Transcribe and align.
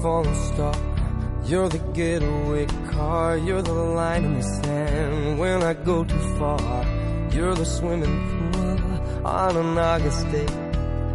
Falling 0.00 0.34
star. 0.52 0.74
You're 1.44 1.68
the 1.68 1.78
getaway 1.78 2.66
car. 2.90 3.36
You're 3.38 3.62
the 3.62 3.72
line 3.72 4.24
in 4.24 4.34
the 4.34 4.42
sand 4.42 5.38
when 5.38 5.62
I 5.62 5.74
go 5.74 6.04
too 6.04 6.38
far. 6.38 6.84
You're 7.32 7.54
the 7.54 7.64
swimming 7.64 8.18
pool 8.28 9.26
on 9.26 9.56
an 9.56 9.78
August 9.78 10.30
day. 10.30 10.46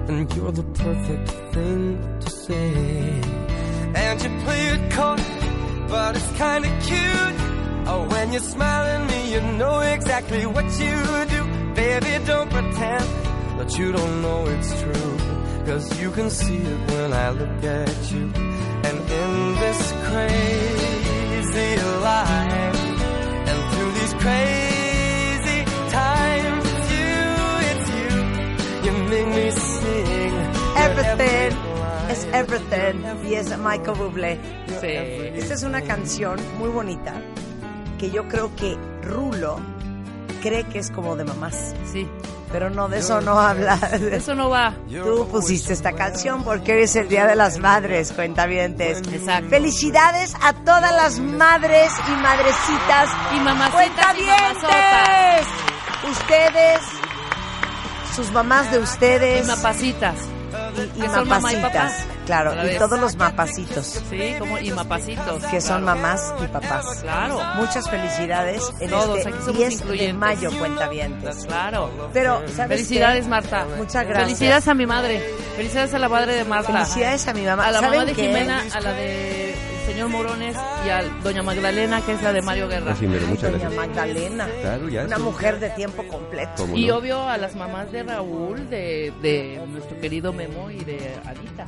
And 0.07 0.33
you're 0.35 0.51
the 0.51 0.63
perfect 0.63 1.29
thing 1.53 2.19
to 2.19 2.29
say. 2.29 3.21
And 3.95 4.21
you 4.23 4.29
play 4.43 4.67
it 4.75 4.91
coy, 4.91 5.17
but 5.87 6.15
it's 6.15 6.31
kinda 6.37 6.69
cute. 6.81 7.37
Oh, 7.85 8.07
when 8.09 8.33
you 8.33 8.39
smile 8.39 8.85
at 8.95 9.09
me, 9.11 9.33
you 9.33 9.41
know 9.59 9.79
exactly 9.79 10.45
what 10.45 10.65
you 10.79 10.97
do. 11.35 11.41
Baby, 11.75 12.25
don't 12.25 12.49
pretend 12.49 13.05
that 13.59 13.77
you 13.77 13.91
don't 13.91 14.21
know 14.21 14.45
it's 14.47 14.81
true. 14.81 15.17
Cause 15.65 16.01
you 16.01 16.11
can 16.11 16.29
see 16.29 16.57
it 16.57 16.91
when 16.91 17.13
I 17.13 17.29
look 17.29 17.63
at 17.63 18.11
you. 18.11 18.52
This 19.63 19.93
crazy 20.09 21.71
life, 22.01 22.79
and 23.49 23.59
through 23.71 23.91
these 23.99 24.13
crazy 24.23 25.59
times, 25.89 26.63
it's 26.73 26.89
you, 26.95 27.15
it's 27.71 27.87
you. 27.97 28.11
You 28.85 28.91
make 29.09 29.29
me 29.37 29.51
sing. 29.51 30.33
Everything 30.85 31.51
es 32.09 32.25
Everything 32.33 32.95
y 33.25 33.35
es 33.35 33.57
Michael 33.57 33.97
Bublé. 33.97 34.37
Sí. 34.81 34.87
Esta 35.39 35.53
es 35.53 35.63
una 35.63 35.81
canción 35.81 36.37
muy 36.59 36.69
bonita 36.69 37.13
que 37.97 38.11
yo 38.11 38.27
creo 38.27 38.53
que 38.55 38.77
Rulo 39.01 39.59
cree 40.41 40.65
que 40.65 40.79
es 40.79 40.91
como 40.91 41.15
de 41.15 41.23
mamás, 41.23 41.73
Sí. 41.91 42.07
Pero 42.53 42.69
no, 42.69 42.87
de 42.87 42.99
eso 42.99 43.19
no 43.19 43.37
habla. 43.39 43.73
Eso 44.11 44.33
no 44.35 44.49
va. 44.51 44.73
Tú 44.89 45.27
pusiste 45.29 45.73
esta 45.73 45.91
canción 45.91 46.43
porque 46.43 46.73
hoy 46.73 46.83
es 46.83 46.95
el 46.95 47.09
Día 47.09 47.25
de 47.27 47.35
las 47.35 47.57
Madres, 47.57 48.13
cuentavientes. 48.13 48.99
Exacto. 49.11 49.49
Felicidades 49.49 50.35
a 50.41 50.53
todas 50.53 50.91
las 50.93 51.19
madres 51.19 51.91
y 52.07 52.11
madrecitas 52.21 53.09
Y 53.35 53.39
mamacitas 53.41 53.75
y 53.75 53.89
cuentavientes. 53.89 54.63
mamazotas. 54.63 55.47
Ustedes, 56.11 56.79
sus 58.15 58.31
mamás 58.31 58.71
de 58.71 58.77
ustedes 58.79 59.45
Y 59.45 59.47
mapacitas. 59.49 60.15
y, 60.77 60.81
y 60.99 61.01
que 61.01 61.09
son 61.09 61.27
mamá 61.27 61.51
y 61.51 61.57
mapacitas. 61.57 61.93
papá. 61.93 62.12
Claro, 62.25 62.53
y 62.65 62.77
todos 62.77 62.99
los 62.99 63.15
mapacitos 63.15 64.01
Sí, 64.09 64.35
como 64.39 64.57
y 64.59 64.71
mapacitos. 64.71 65.43
que 65.45 65.59
son 65.61 65.81
Claro. 65.83 65.97
mamás 65.97 66.33
y 66.43 66.47
papás. 66.47 66.85
Claro. 67.01 67.41
Muchas 67.55 67.89
felicidades 67.89 68.71
en 68.79 68.89
Todos, 68.89 69.17
este 69.17 69.29
aquí 69.29 69.37
somos 69.39 69.57
10 69.57 69.87
de 69.87 70.13
mayo, 70.13 70.49
cuentavientes. 70.57 71.45
Claro. 71.45 71.89
Pero, 72.13 72.41
¿sabes 72.55 72.77
Felicidades, 72.77 73.23
qué? 73.25 73.29
Marta. 73.29 73.65
Muchas 73.77 74.03
gracias. 74.05 74.23
Felicidades 74.25 74.67
a 74.67 74.73
mi 74.73 74.85
madre. 74.85 75.21
Felicidades 75.55 75.93
a 75.93 75.99
la 75.99 76.09
madre 76.09 76.35
de 76.35 76.43
Marta. 76.45 76.71
Felicidades 76.71 77.27
a 77.27 77.33
mi 77.33 77.43
mamá. 77.45 77.65
A 77.67 77.71
la 77.71 77.79
¿Saben 77.79 77.99
mamá 77.99 78.05
de 78.05 78.13
qué? 78.15 78.23
Jimena, 78.27 78.63
a 78.73 78.79
la 78.81 78.93
de 78.93 79.53
el 79.53 79.89
señor 79.89 80.07
Morones 80.09 80.55
y 80.85 80.89
a 80.89 81.03
doña 81.23 81.43
Magdalena, 81.43 82.01
que 82.01 82.13
es 82.13 82.21
la 82.23 82.31
de 82.31 82.41
Mario 82.41 82.69
Guerra. 82.69 82.93
Así 82.93 83.05
mero, 83.05 83.27
muchas 83.27 83.51
Doña 83.51 83.69
gracias. 83.69 83.85
Magdalena. 83.87 84.47
Claro, 84.61 84.87
ya. 84.89 85.03
Una 85.03 85.17
sí. 85.17 85.21
mujer 85.23 85.59
de 85.59 85.69
tiempo 85.71 86.07
completo. 86.07 86.51
¿Cómo 86.57 86.77
Y 86.77 86.87
no? 86.87 86.95
obvio 86.97 87.27
a 87.27 87.37
las 87.37 87.53
mamás 87.55 87.91
de 87.91 88.01
Raúl, 88.03 88.69
de, 88.69 89.11
de 89.21 89.61
nuestro 89.67 89.99
querido 89.99 90.31
Memo 90.31 90.71
y 90.71 90.83
de 90.85 91.15
Anita. 91.25 91.67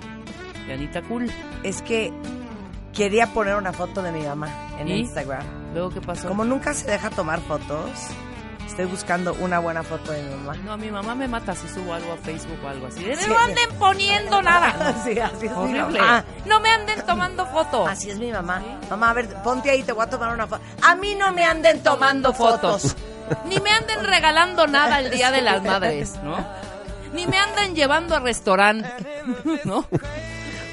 De 0.67 0.73
Anita 0.73 1.01
Cool. 1.03 1.31
Es 1.63 1.81
que 1.81 2.11
quería 2.93 3.27
poner 3.27 3.55
una 3.55 3.73
foto 3.73 4.01
de 4.01 4.11
mi 4.11 4.21
mamá 4.23 4.49
en 4.79 4.87
¿Y? 4.87 4.99
Instagram. 4.99 5.43
Luego, 5.73 5.89
¿qué 5.91 6.01
pasó? 6.01 6.27
Como 6.27 6.45
nunca 6.45 6.73
se 6.73 6.89
deja 6.89 7.09
tomar 7.09 7.41
fotos, 7.41 7.89
estoy 8.65 8.85
buscando 8.85 9.33
una 9.35 9.59
buena 9.59 9.83
foto 9.83 10.11
de 10.11 10.23
mi 10.23 10.29
mamá. 10.35 10.55
No, 10.63 10.71
a 10.73 10.77
mi 10.77 10.89
mamá 10.89 11.13
me 11.13 11.27
mata 11.27 11.53
si 11.53 11.67
subo 11.67 11.93
algo 11.93 12.13
a 12.13 12.17
Facebook 12.17 12.57
o 12.63 12.67
algo 12.67 12.87
así. 12.87 13.01
Sí, 13.01 13.29
no 13.29 13.37
anden 13.37 13.69
poniendo 13.77 14.41
nada. 14.41 14.95
Sí, 15.03 15.19
así 15.19 15.45
es 15.47 15.57
mi 15.57 15.73
mamá. 15.73 16.23
No 16.45 16.59
me 16.61 16.69
anden 16.69 17.05
tomando 17.05 17.45
fotos. 17.45 17.89
Así 17.89 18.09
es 18.09 18.17
mi 18.17 18.31
mamá. 18.31 18.61
Mamá, 18.89 19.09
a 19.09 19.13
ver, 19.13 19.27
ponte 19.43 19.69
ahí, 19.69 19.83
te 19.83 19.91
voy 19.91 20.05
a 20.05 20.09
tomar 20.09 20.33
una 20.33 20.47
foto. 20.47 20.61
A 20.81 20.95
mí 20.95 21.15
no 21.15 21.31
me 21.33 21.43
anden 21.43 21.83
tomando 21.83 22.33
fotos. 22.33 22.95
Ni 23.49 23.59
me 23.59 23.71
anden 23.71 24.03
regalando 24.05 24.67
nada 24.67 24.99
el 24.99 25.11
Día 25.11 25.31
de 25.31 25.41
las 25.41 25.63
Madres, 25.63 26.15
¿no? 26.23 26.37
Ni 27.13 27.25
me 27.27 27.37
andan 27.37 27.75
llevando 27.75 28.15
a 28.15 28.19
restaurante, 28.19 28.89
¿no? 29.63 29.85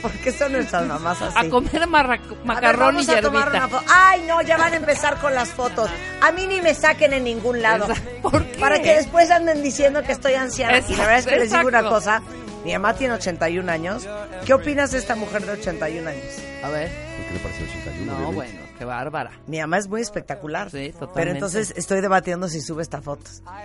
Porque 0.02 0.32
son 0.32 0.52
nuestras 0.52 0.86
mamás 0.86 1.22
así. 1.22 1.46
A 1.46 1.48
comer 1.48 1.86
macarrón 1.86 2.98
y 3.00 3.06
vamos 3.06 3.08
a 3.08 3.20
tomar 3.20 3.44
hierbita. 3.44 3.66
una 3.66 3.68
foto. 3.68 3.84
Ay, 3.88 4.22
no, 4.26 4.42
ya 4.42 4.56
van 4.56 4.72
a 4.72 4.76
empezar 4.76 5.18
con 5.20 5.34
las 5.34 5.50
fotos. 5.50 5.88
A 6.20 6.32
mí 6.32 6.46
ni 6.46 6.60
me 6.60 6.74
saquen 6.74 7.12
en 7.12 7.24
ningún 7.24 7.62
lado. 7.62 7.86
¿Por 8.22 8.44
qué? 8.44 8.58
Para 8.58 8.82
que 8.82 8.94
después 8.96 9.30
anden 9.30 9.62
diciendo 9.62 10.02
que 10.02 10.12
estoy 10.12 10.34
anciana. 10.34 10.78
y 10.86 10.96
la 10.96 11.06
verdad 11.06 11.18
es 11.18 11.26
que 11.26 11.36
les 11.36 11.52
digo 11.52 11.68
una 11.68 11.84
cosa. 11.84 12.22
Mi 12.64 12.72
mamá 12.72 12.94
tiene 12.94 13.14
81 13.14 13.70
años. 13.70 14.06
¿Qué 14.44 14.54
opinas 14.54 14.92
de 14.92 14.98
esta 14.98 15.16
mujer 15.16 15.44
de 15.44 15.52
81 15.52 16.08
años? 16.08 16.24
A 16.62 16.68
ver. 16.68 16.90
¿Por 17.16 17.26
qué 17.26 17.34
le 17.34 17.40
parece 17.40 17.64
81? 17.80 18.18
No, 18.18 18.32
bueno, 18.32 18.60
qué 18.82 18.86
bárbara. 18.86 19.30
Mi 19.46 19.60
mamá 19.60 19.78
es 19.78 19.88
muy 19.88 20.00
espectacular. 20.00 20.70
Sí, 20.70 20.88
totalmente. 20.90 21.14
Pero 21.14 21.30
entonces 21.32 21.72
estoy 21.76 22.00
debatiendo 22.00 22.48
si 22.48 22.60
sube 22.60 22.82
esta 22.82 23.00
foto. 23.00 23.22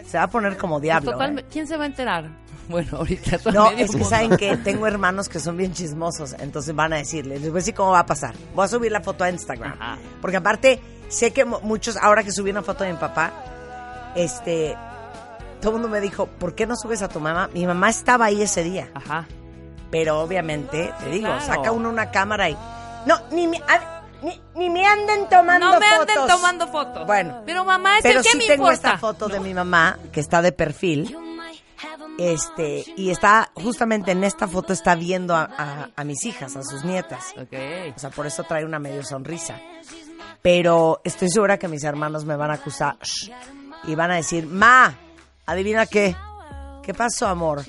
Se 0.08 0.18
va 0.18 0.24
a 0.24 0.30
poner 0.30 0.58
como 0.58 0.80
diablo. 0.80 1.12
Total- 1.12 1.40
¿eh? 1.40 1.46
¿Quién 1.52 1.68
se 1.68 1.76
va 1.78 1.84
a 1.84 1.88
enterar? 1.88 2.30
Bueno, 2.68 2.98
ahorita 2.98 3.38
todo 3.38 3.54
No, 3.54 3.70
es 3.72 3.92
que 3.92 3.98
mundo. 3.98 4.10
saben 4.10 4.36
que 4.36 4.58
tengo 4.64 4.86
hermanos 4.88 5.30
que 5.30 5.40
son 5.40 5.56
bien 5.56 5.72
chismosos, 5.72 6.36
entonces 6.38 6.76
van 6.76 6.92
a 6.92 6.98
decirles, 6.98 7.40
les 7.40 7.50
voy 7.50 7.60
a 7.60 7.62
decir 7.62 7.74
cómo 7.74 7.92
va 7.92 8.00
a 8.00 8.06
pasar. 8.06 8.36
Voy 8.54 8.66
a 8.66 8.68
subir 8.68 8.92
la 8.92 9.00
foto 9.00 9.24
a 9.24 9.30
Instagram. 9.30 9.72
Ajá. 9.80 9.98
Porque 10.20 10.36
aparte, 10.36 10.82
sé 11.08 11.32
que 11.32 11.46
mu- 11.46 11.62
muchos, 11.62 11.96
ahora 11.96 12.24
que 12.24 12.32
subí 12.34 12.52
una 12.52 12.62
foto 12.64 12.84
de 12.84 12.92
mi 12.92 12.98
papá, 13.00 13.32
este, 14.18 14.76
todo 15.62 15.72
el 15.72 15.74
mundo 15.76 15.88
me 15.88 16.02
dijo, 16.02 16.28
¿por 16.28 16.56
qué 16.56 16.68
no 16.68 16.76
subes 16.76 17.02
a 17.02 17.08
tu 17.08 17.22
mamá? 17.22 17.50
Mi 17.54 17.66
mamá 17.66 17.90
estaba 17.90 18.26
ahí 18.26 18.42
ese 18.42 18.64
día, 18.66 18.90
Ajá. 18.94 19.26
pero 19.90 20.20
obviamente, 20.20 20.92
te 21.00 21.10
digo, 21.10 21.28
claro. 21.28 21.46
saca 21.46 21.72
uno 21.72 21.88
una 21.90 22.12
cámara 22.12 22.50
y... 22.50 22.58
No, 23.06 23.16
ni 23.32 23.46
a- 23.60 23.97
ni, 24.22 24.42
ni 24.56 24.70
me 24.70 24.86
anden 24.86 25.28
tomando 25.30 25.66
No 25.74 25.80
me 25.80 25.86
fotos. 25.88 26.16
anden 26.18 26.28
tomando 26.36 26.68
fotos. 26.68 27.06
Bueno. 27.08 27.42
Pero 27.46 27.64
mamá, 27.66 27.98
es 27.98 28.04
Pero 28.04 28.20
el 28.20 28.26
que 28.26 28.32
sí 28.32 28.38
me 28.38 28.44
tengo 28.48 28.66
importa. 28.70 28.74
esta 28.90 28.98
foto 28.98 29.28
de 29.28 29.40
mi 29.40 29.54
mamá 29.54 29.98
que 30.12 30.20
está 30.20 30.42
de 30.42 30.52
perfil. 30.52 31.16
Este, 32.18 32.84
y 32.96 33.12
está, 33.12 33.52
justamente 33.54 34.12
en 34.12 34.24
esta 34.24 34.48
foto 34.48 34.74
está 34.74 34.96
viendo 34.96 35.36
a, 35.36 35.44
a- 35.44 35.90
a 35.96 36.04
mis 36.04 36.26
hijas, 36.26 36.56
a 36.56 36.64
sus 36.64 36.84
nietas. 36.84 37.34
Ok. 37.40 37.54
O 37.96 38.00
sea, 38.00 38.10
por 38.10 38.26
eso 38.26 38.44
trae 38.44 38.66
una 38.66 38.80
medio 38.80 39.04
sonrisa. 39.04 39.60
Pero 40.42 41.00
estoy 41.04 41.30
segura 41.30 41.58
que 41.60 41.68
mis 41.68 41.84
hermanos 41.84 42.26
me 42.26 42.36
van 42.36 42.50
a 42.52 42.56
acusar 42.56 42.98
shh, 43.04 43.30
y 43.84 43.94
van 43.96 44.12
a 44.12 44.16
decir, 44.16 44.48
Ma, 44.48 44.96
adivina 45.46 45.86
qué. 45.86 46.16
¿Qué 46.82 46.94
pasó, 46.94 47.28
amor? 47.28 47.64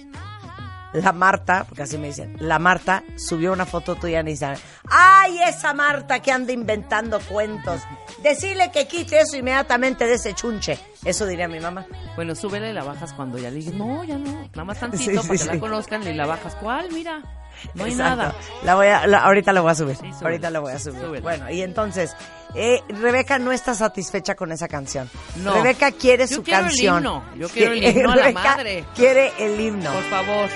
La 0.95 1.13
Marta, 1.13 1.65
porque 1.69 1.83
así 1.83 1.99
me 1.99 2.07
dicen, 2.07 2.35
la 2.41 2.59
Marta 2.59 3.03
subió 3.17 3.53
una 3.53 3.67
foto 3.67 3.95
tuya 3.97 4.21
en 4.21 4.29
Instagram. 4.29 4.59
¡Ay, 4.91 5.39
esa 5.47 5.75
Marta 5.75 6.21
que 6.21 6.33
anda 6.33 6.53
inventando 6.53 7.21
cuentos! 7.21 7.83
Decirle 8.23 8.71
que 8.73 8.87
quite 8.89 9.21
eso 9.21 9.37
inmediatamente 9.37 10.07
de 10.07 10.15
ese 10.15 10.33
chunche. 10.35 10.79
Eso 11.05 11.27
diría 11.27 11.47
mi 11.47 11.61
mamá. 11.61 11.87
Bueno, 12.17 12.35
súbele 12.35 12.71
y 12.71 12.73
la 12.73 12.85
bajas 12.85 13.13
cuando 13.13 13.37
ya 13.39 13.51
le 13.51 13.57
digas, 13.57 13.75
no, 13.75 14.03
ya 14.05 14.17
no. 14.17 14.33
Nada 14.55 14.65
más 14.65 14.81
tantito 14.81 15.03
Sí, 15.05 15.11
sí, 15.11 15.17
para 15.17 15.29
que 15.33 15.39
sí. 15.39 15.47
la 15.47 15.59
conozcan 15.61 16.03
y 16.09 16.15
la 16.15 16.27
bajas. 16.27 16.55
¿Cuál? 16.55 16.91
Mira. 16.91 17.21
No 17.75 17.85
hay 17.85 17.91
Exacto. 17.91 18.17
nada. 18.17 18.35
La 18.63 18.75
voy 18.77 18.87
a, 18.87 19.07
la- 19.07 19.19
ahorita 19.19 19.53
la 19.53 19.61
voy 19.61 19.73
a 19.73 19.75
subir. 19.75 19.97
Ahorita 20.23 20.49
la 20.49 20.61
voy 20.61 20.73
a 20.73 20.79
subir. 20.79 21.21
Bueno, 21.21 21.51
y 21.51 21.61
entonces, 21.63 22.15
eh, 22.55 22.81
Rebeca 22.89 23.39
no 23.39 23.53
está 23.53 23.75
satisfecha 23.75 24.37
con 24.37 24.53
esa 24.53 24.69
canción. 24.69 25.11
No. 25.37 25.53
Rebeca 25.55 25.91
quiere 25.93 26.27
Yo 26.29 26.37
su 26.37 26.43
quiero 26.45 26.61
el 26.61 26.67
canción. 26.67 26.97
himno. 26.99 27.25
Yo 27.37 27.49
quiero 27.49 27.73
el 27.75 27.85
himno 27.85 28.13
a 28.13 28.17
la 28.17 28.31
madre. 28.33 28.85
Quiere 28.95 29.33
el 29.39 29.61
himno. 29.61 29.93
Por 29.93 30.05
favor. 30.05 30.49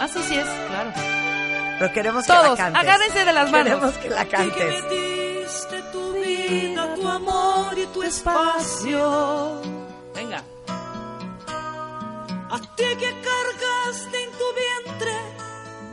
Ah, 0.00 0.08
sí, 0.08 0.18
sí 0.26 0.34
es, 0.34 0.46
claro. 0.68 0.92
Pero 1.78 1.92
queremos 1.92 2.26
que 2.26 2.32
la 2.32 2.42
Todos, 2.42 2.56
cantes. 2.58 2.82
agárrense 2.82 3.24
de 3.24 3.32
las 3.32 3.50
manos. 3.50 3.64
Queremos 3.68 3.94
que 3.98 4.08
la 4.10 4.24
cantes. 4.26 4.74
diste 4.90 5.82
tu 5.92 6.12
vida, 6.14 6.94
tu 6.94 7.08
amor 7.08 7.78
y 7.78 7.86
tu 7.86 8.02
espacio. 8.02 9.60
Venga. 10.14 10.42
A 12.52 12.58
ti 12.76 12.84
que 12.98 13.14
cargaste 13.28 14.22
en 14.24 14.30
tu 14.32 14.44
vientre 14.54 15.12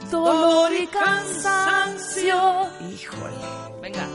Dolor 0.10 0.72
y 0.74 0.88
cansancio. 0.88 2.70
Híjole. 2.90 3.36
Venga. 3.82 4.08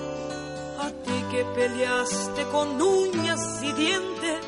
A 0.81 0.89
ti 1.05 1.25
que 1.31 1.45
peleaste 1.55 2.43
con 2.51 2.81
uñas 2.81 3.63
y 3.63 3.73
dientes, 3.73 4.45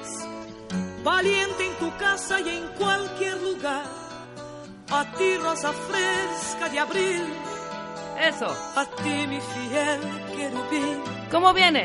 valiente 1.02 1.66
en 1.66 1.74
tu 1.76 1.94
casa 1.98 2.40
y 2.40 2.48
en 2.48 2.66
cualquier 2.78 3.40
lugar. 3.42 3.84
A 5.04 5.16
ti 5.16 5.36
rosa 5.36 5.72
fresca 5.72 6.68
de 6.70 6.78
abril, 6.78 7.22
Eso. 8.18 8.46
a 8.74 8.84
ti 9.02 9.26
mi 9.26 9.38
fiel 9.40 10.00
querubín. 10.34 11.02
¿Cómo 11.30 11.52
viene? 11.52 11.84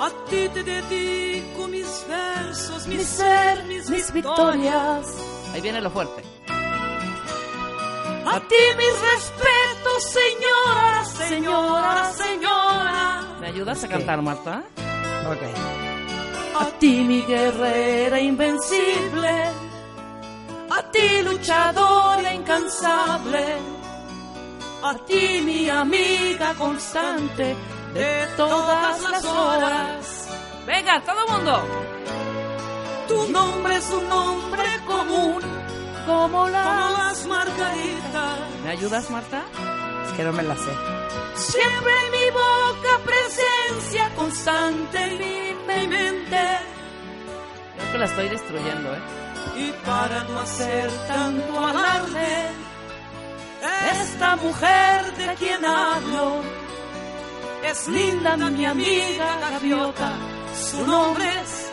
A 0.00 0.10
ti 0.28 0.48
te 0.48 0.62
dedico 0.62 1.68
mis 1.68 2.04
versos, 2.08 2.86
mi, 2.86 2.96
Mi 2.96 3.04
ser, 3.04 3.64
mis, 3.64 4.12
victorias. 4.12 5.06
Ahí 5.54 5.60
viene 5.60 5.80
lo 5.80 5.90
fuerte. 5.90 6.22
A 8.26 8.40
ti 8.40 8.62
mis 8.76 8.94
respetos, 9.12 10.02
señora, 10.18 11.04
señora, 11.04 12.12
señora. 12.12 13.26
¿Me 13.40 13.46
ayudas 13.48 13.84
a 13.84 13.88
cantar, 13.88 14.20
Marta? 14.22 14.64
Ok. 15.26 15.42
A 16.60 16.64
ti 16.78 17.04
mi 17.04 17.22
guerrera 17.22 18.20
invencible, 18.20 19.50
ti 20.98 21.22
luchadora 21.22 22.32
incansable, 22.34 23.46
a 24.82 24.94
ti 25.06 25.40
mi 25.44 25.68
amiga 25.70 26.54
constante 26.54 27.56
de 27.94 28.26
todas 28.36 29.00
las 29.02 29.24
horas. 29.24 30.28
Venga, 30.66 31.00
todo 31.02 31.20
el 31.24 31.32
mundo. 31.32 31.54
Tu 33.08 33.32
nombre 33.32 33.76
es 33.76 33.90
un 33.90 34.08
nombre 34.08 34.68
común, 34.86 35.40
¿Cómo 36.06 36.28
como 36.28 36.48
la...? 36.48 36.90
las 36.98 37.26
margaritas. 37.26 38.38
¿Me 38.64 38.70
ayudas, 38.70 39.10
Marta? 39.10 39.42
Es 40.06 40.12
que 40.12 40.24
no 40.24 40.32
me 40.32 40.42
la 40.42 40.56
sé. 40.56 40.72
Siempre 41.36 41.92
en 42.04 42.10
mi 42.16 42.30
boca 42.42 42.92
presencia 43.04 44.10
constante 44.16 44.98
en 45.04 45.18
mi 45.18 45.86
mente. 45.86 46.42
Creo 47.76 47.92
que 47.92 47.98
la 47.98 48.04
estoy 48.06 48.28
destruyendo, 48.28 48.92
¿eh? 48.94 49.17
Y 49.60 49.72
para 49.84 50.22
no 50.24 50.38
hacer 50.40 50.88
tanto 51.08 51.66
alarde, 51.66 52.50
esta 54.00 54.36
mujer 54.36 55.04
de 55.16 55.34
quien 55.34 55.64
hablo 55.64 56.42
es 57.64 57.88
linda 57.88 58.36
mi 58.36 58.64
amiga 58.64 59.36
gaviota. 59.50 60.12
Su 60.70 60.86
nombre 60.86 61.24
es 61.42 61.70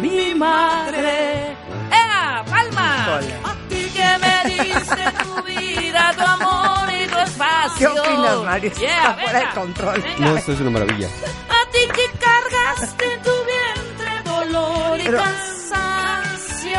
mi 0.00 0.34
madre. 0.34 1.56
¡Ea! 1.92 2.44
¡Palma! 2.50 3.16
A 3.44 3.54
ti 3.68 3.82
que 3.94 4.18
me 4.24 4.50
diste 4.54 5.04
tu 5.22 5.42
vida, 5.44 6.12
tu 6.16 6.22
amor 6.22 6.88
y 6.92 7.06
tu 7.06 7.14
¿Qué 7.16 7.22
espacio. 7.22 7.92
opinas, 7.92 8.36
Mario? 8.44 8.70
Está 8.70 8.80
Yeah, 8.80 9.14
fuera 9.14 9.32
de 9.32 9.38
venga. 9.38 9.54
control. 9.54 10.02
Venga. 10.02 10.18
No, 10.26 10.36
esto 10.36 10.52
es 10.52 10.60
una 10.60 10.70
maravilla. 10.70 11.06
A 11.08 11.70
ti 11.70 11.78
que 11.94 12.18
cargaste 12.18 13.04
en 13.14 13.22
tu 13.22 13.30
vientre 13.52 14.22
dolor 14.24 14.98
y 15.00 15.04
Pero- 15.04 15.18
cansancio. 15.18 15.51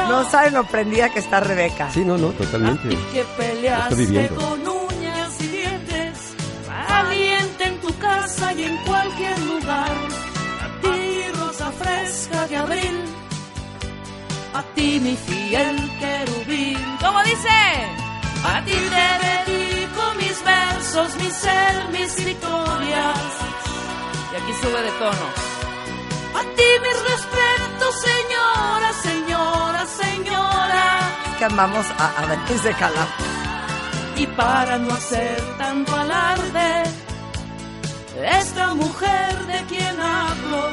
No 0.09 0.29
saben 0.29 0.53
lo 0.53 0.63
prendida 0.65 1.09
que 1.09 1.19
está 1.19 1.39
Rebeca. 1.39 1.89
Sí, 1.91 2.03
no, 2.05 2.17
no, 2.17 2.29
A 2.29 2.33
totalmente. 2.33 2.89
ti 2.89 2.97
que 3.13 3.23
peleaste 3.37 3.95
viviendo. 3.95 4.35
con 4.35 4.59
uñas 4.67 5.41
y 5.41 5.47
dientes, 5.47 6.19
valiente 6.89 7.63
en 7.65 7.79
tu 7.81 7.97
casa 7.97 8.53
y 8.53 8.63
en 8.63 8.77
cualquier 8.77 9.39
lugar. 9.39 9.91
A 10.61 10.81
ti, 10.81 11.23
rosa 11.39 11.71
fresca 11.71 12.47
de 12.47 12.57
abril, 12.57 12.99
a 14.53 14.61
ti, 14.75 14.99
mi 14.99 15.15
fiel 15.15 15.75
querubín. 15.99 16.79
¿Cómo 17.01 17.23
dice? 17.23 17.49
A 18.45 18.61
ti 18.65 18.71
te 18.73 19.51
dedico 19.51 20.01
mis 20.17 20.43
versos, 20.43 21.15
mi 21.15 21.29
ser, 21.31 21.89
mis 21.91 22.25
victorias. 22.25 23.19
Y 24.31 24.35
aquí 24.35 24.53
sube 24.61 24.81
de 24.81 24.91
tono. 24.99 25.27
A 26.35 26.41
ti 26.55 26.67
mis 26.83 26.97
respetos, 27.11 27.62
señora, 27.91 28.93
señora, 29.01 29.85
señora. 29.85 30.85
Que 31.39 31.47
vamos 31.47 31.85
a, 31.97 32.21
a 32.21 32.25
ver 32.25 32.39
qué 32.47 32.57
se 32.57 32.73
cala. 32.73 33.07
Y 34.15 34.27
para 34.27 34.77
no 34.77 34.93
hacer 34.93 35.41
tanto 35.57 35.95
alarde, 35.95 36.83
esta 38.21 38.73
mujer 38.73 39.45
de 39.47 39.59
quien 39.65 39.99
hablo 39.99 40.69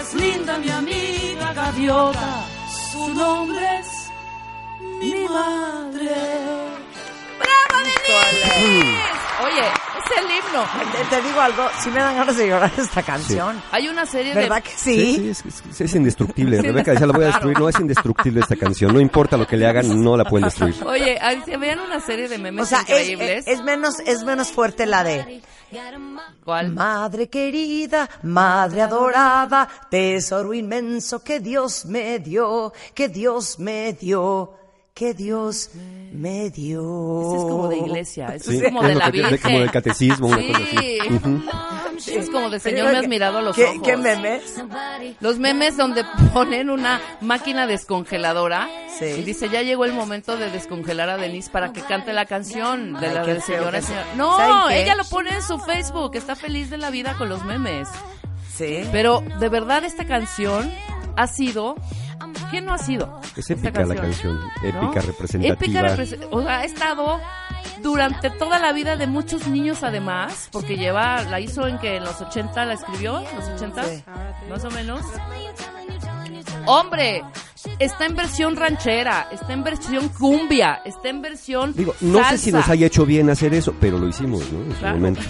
es 0.00 0.14
linda 0.14 0.58
mi 0.58 0.70
amiga 0.70 1.52
gaviota. 1.52 2.44
Su 2.90 3.08
nombre 3.14 3.78
es 3.78 4.10
mi 5.00 5.28
madre. 5.28 6.16
¡Bravo, 7.38 7.76
Denise! 7.84 9.10
Oye, 9.44 9.66
es 10.04 10.18
el 10.18 10.24
himno. 10.30 10.64
Te, 11.10 11.16
te 11.16 11.22
digo 11.22 11.40
algo, 11.40 11.62
si 11.82 11.90
me 11.90 12.00
dan 12.00 12.16
ganas 12.16 12.36
de 12.36 12.48
llorar 12.48 12.72
esta 12.76 13.02
canción. 13.02 13.62
Hay 13.70 13.88
una 13.88 14.06
serie 14.06 14.34
¿Verdad 14.34 14.56
de... 14.56 14.62
que 14.62 14.70
Sí, 14.70 14.76
sí? 14.76 15.14
sí, 15.16 15.28
es, 15.30 15.44
es- 15.70 15.80
es 15.80 15.94
indestructible. 15.94 16.60
Rebeca 16.60 16.92
decía, 16.92 17.06
la 17.06 17.12
voy 17.12 17.24
a 17.24 17.28
destruir. 17.28 17.58
No, 17.58 17.68
es 17.68 17.78
indestructible 17.80 18.40
esta 18.40 18.56
canción. 18.56 18.92
No 18.92 19.00
importa 19.00 19.36
lo 19.36 19.46
que 19.46 19.56
le 19.56 19.66
hagan, 19.66 20.02
no 20.02 20.16
la 20.16 20.24
pueden 20.24 20.46
destruir. 20.46 20.74
Oye, 20.86 21.18
se 21.44 21.56
vean 21.56 21.80
una 21.80 22.00
serie 22.00 22.28
de 22.28 22.38
memes 22.38 22.64
O 22.64 22.66
sea, 22.66 22.80
es, 22.82 22.88
increíbles. 23.10 23.46
es- 23.46 23.58
es 23.58 23.64
menos, 23.64 23.98
es 24.00 24.24
menos 24.24 24.48
fuerte 24.48 24.86
la 24.86 25.04
de 25.04 25.42
¿Cuál? 26.44 26.72
Madre 26.72 27.28
querida, 27.28 28.08
Madre 28.24 28.82
adorada, 28.82 29.68
tesoro 29.88 30.52
inmenso 30.52 31.22
que 31.22 31.38
Dios 31.38 31.84
me 31.86 32.18
dio, 32.18 32.72
que 32.94 33.08
Dios 33.08 33.58
me 33.60 33.92
dio, 33.92 34.54
que 35.00 35.14
Dios 35.14 35.70
me 36.12 36.50
dio. 36.50 36.82
Ese 37.22 37.36
es 37.38 37.42
como 37.44 37.68
de 37.68 37.76
iglesia, 37.78 38.26
ese 38.34 38.50
Sí, 38.50 38.56
es 38.58 38.64
como 38.64 38.82
es 38.82 38.88
de 38.88 38.94
la 38.96 39.04
que- 39.10 39.10
de- 39.12 39.18
Virgen. 39.30 39.38
como 39.42 39.58
del 39.60 39.70
catecismo, 39.70 40.26
una 40.28 40.36
sí. 40.36 40.46
cosa 40.52 40.58
así. 40.58 40.98
Sí, 42.00 42.14
Es 42.16 42.28
como 42.30 42.50
de 42.50 42.60
Señor, 42.60 42.92
me 42.92 42.98
has 42.98 43.08
mirado 43.08 43.38
a 43.38 43.42
los 43.42 43.56
¿Qué, 43.56 43.64
ojos. 43.64 43.78
¿Qué 43.82 43.96
memes? 43.96 44.42
Los 45.20 45.38
memes 45.38 45.76
donde 45.78 46.04
ponen 46.34 46.68
una 46.68 47.00
máquina 47.22 47.66
descongeladora 47.66 48.68
Sí. 48.98 49.06
y 49.06 49.22
dice, 49.22 49.48
ya 49.48 49.62
llegó 49.62 49.86
el 49.86 49.94
momento 49.94 50.36
de 50.36 50.50
descongelar 50.50 51.08
a 51.08 51.16
Denise 51.16 51.48
para 51.50 51.72
que 51.72 51.80
cante 51.80 52.12
la 52.12 52.26
canción 52.26 52.92
de 53.00 53.06
Ay, 53.08 53.14
la 53.14 53.22
qué 53.24 53.34
de 53.34 53.40
feo 53.40 53.56
señora. 53.58 53.80
que 53.80 53.86
señora. 53.86 54.04
sea. 54.04 54.14
No, 54.16 54.68
ella 54.70 54.94
lo 54.96 55.04
pone 55.04 55.30
en 55.34 55.42
su 55.42 55.58
Facebook, 55.60 56.14
está 56.14 56.36
feliz 56.36 56.68
de 56.68 56.76
la 56.76 56.90
vida 56.90 57.14
con 57.16 57.28
los 57.30 57.42
memes. 57.46 57.88
Sí. 58.54 58.80
Pero 58.92 59.22
de 59.38 59.48
verdad 59.48 59.82
esta 59.84 60.04
canción 60.04 60.70
ha 61.16 61.26
sido... 61.26 61.76
¿Quién 62.50 62.64
no 62.64 62.74
ha 62.74 62.78
sido? 62.78 63.20
Es 63.36 63.48
épica 63.50 63.84
la 63.84 63.94
canción. 63.94 64.40
Épica, 64.62 65.00
representativa. 65.00 65.54
Épica 65.54 65.82
represe- 65.82 66.28
o 66.30 66.42
sea, 66.42 66.58
ha 66.58 66.64
estado 66.64 67.20
durante 67.82 68.30
toda 68.30 68.58
la 68.58 68.72
vida 68.72 68.96
de 68.96 69.06
muchos 69.06 69.46
niños 69.46 69.82
además, 69.82 70.48
porque 70.52 70.76
lleva, 70.76 71.22
la 71.22 71.40
hizo 71.40 71.66
en 71.66 71.78
que 71.78 71.96
en 71.96 72.04
los 72.04 72.20
80 72.20 72.64
la 72.66 72.74
escribió, 72.74 73.18
en 73.20 73.36
los 73.36 73.48
80, 73.48 73.84
Sí. 73.84 74.04
más 74.50 74.64
o 74.64 74.70
menos. 74.70 75.00
Hombre, 76.66 77.22
está 77.78 78.06
en 78.06 78.14
versión 78.16 78.54
ranchera, 78.56 79.28
está 79.32 79.52
en 79.52 79.64
versión 79.64 80.08
cumbia, 80.10 80.82
está 80.84 81.08
en 81.08 81.22
versión 81.22 81.72
Digo, 81.74 81.94
no 82.00 82.22
sé 82.28 82.38
si 82.38 82.52
nos 82.52 82.68
haya 82.68 82.86
hecho 82.86 83.06
bien 83.06 83.30
hacer 83.30 83.54
eso, 83.54 83.74
pero 83.80 83.98
lo 83.98 84.06
hicimos, 84.08 84.50
¿no? 84.52 84.62
En 84.62 84.72
su 84.72 84.78
Claro. 84.78 84.94
momento. 84.96 85.20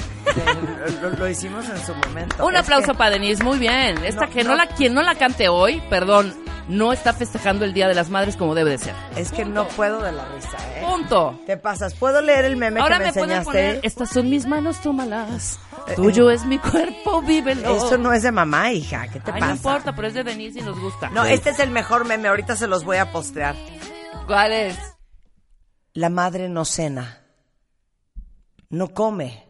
Lo, 1.02 1.10
lo 1.10 1.28
hicimos 1.28 1.68
en 1.68 1.78
su 1.84 1.94
momento. 1.94 2.44
Un 2.46 2.54
Es 2.54 2.60
aplauso 2.62 2.92
que- 2.92 2.98
para 2.98 3.10
Denise, 3.10 3.42
muy 3.44 3.58
bien. 3.58 4.04
Esta 4.04 4.26
No, 4.26 4.30
que 4.32 4.42
no 4.44 4.50
no. 4.50 4.56
la 4.56 4.66
quien 4.66 4.92
no 4.94 5.02
la 5.02 5.14
cante 5.14 5.48
hoy, 5.48 5.80
perdón, 5.88 6.34
no 6.68 6.92
está 6.92 7.12
festejando 7.12 7.64
el 7.64 7.72
Día 7.72 7.88
de 7.88 7.94
las 7.94 8.10
Madres 8.10 8.36
como 8.36 8.54
debe 8.54 8.70
de 8.70 8.78
ser. 8.78 8.94
Es 9.16 9.32
que 9.32 9.44
no 9.44 9.66
puedo 9.68 10.02
de 10.02 10.12
la 10.12 10.24
risa, 10.26 10.56
¿eh? 10.76 10.84
Punto. 10.88 11.38
Te 11.46 11.56
pasas. 11.56 11.94
¿Puedo 11.94 12.20
leer 12.20 12.44
el 12.44 12.56
meme 12.56 12.80
Ahora 12.80 12.98
que 12.98 13.04
me, 13.06 13.12
me 13.12 13.20
enseñaste? 13.20 13.44
poner, 13.44 13.80
estas 13.82 14.10
son 14.10 14.30
mis 14.30 14.46
manos, 14.46 14.80
tómalas. 14.80 15.58
Tuyo 15.96 16.30
es 16.30 16.44
mi 16.44 16.58
cuerpo, 16.58 17.22
vívelo. 17.22 17.76
Esto 17.76 17.98
no 17.98 18.12
es 18.12 18.22
de 18.22 18.30
mamá, 18.32 18.72
hija. 18.72 19.08
¿Qué 19.08 19.18
te 19.20 19.30
Ay, 19.32 19.40
pasa? 19.40 19.46
no 19.46 19.56
importa, 19.56 19.94
pero 19.94 20.08
es 20.08 20.14
de 20.14 20.24
Denise 20.24 20.60
y 20.60 20.62
nos 20.62 20.78
gusta. 20.78 21.10
No, 21.10 21.24
este 21.24 21.50
es 21.50 21.58
el 21.58 21.70
mejor 21.70 22.04
meme. 22.06 22.28
Ahorita 22.28 22.54
se 22.56 22.66
los 22.66 22.84
voy 22.84 22.98
a 22.98 23.10
postear. 23.10 23.56
¿Cuál 24.26 24.52
es? 24.52 24.78
La 25.94 26.08
madre 26.08 26.48
no 26.48 26.64
cena, 26.64 27.24
no 28.68 28.94
come, 28.94 29.44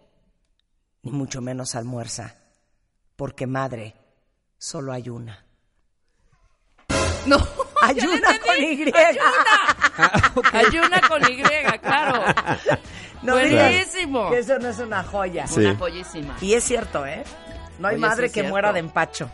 ni 1.02 1.10
mucho 1.10 1.42
menos 1.42 1.74
almuerza, 1.74 2.34
porque 3.16 3.46
madre 3.46 3.94
solo 4.56 4.92
hay 4.92 5.10
una. 5.10 5.44
No. 7.30 7.36
Ayuna 7.82 8.38
con 8.44 8.62
Y. 8.62 8.92
Ayuna 10.52 11.00
con 11.08 11.22
Y, 11.30 11.42
claro. 11.80 12.24
No 13.22 13.34
Buenísimo. 13.34 14.30
que 14.30 14.38
eso 14.38 14.58
no 14.58 14.68
es 14.68 14.78
una 14.78 15.02
joya. 15.04 15.46
Sí. 15.46 15.60
Una 15.60 15.76
joyísima. 15.76 16.36
Y 16.40 16.54
es 16.54 16.64
cierto, 16.64 17.04
¿eh? 17.04 17.22
No 17.78 17.88
hay 17.88 17.96
Oye, 17.96 18.00
madre 18.00 18.28
sí 18.28 18.34
que 18.34 18.48
muera 18.48 18.72
de 18.72 18.80
empacho. 18.80 19.30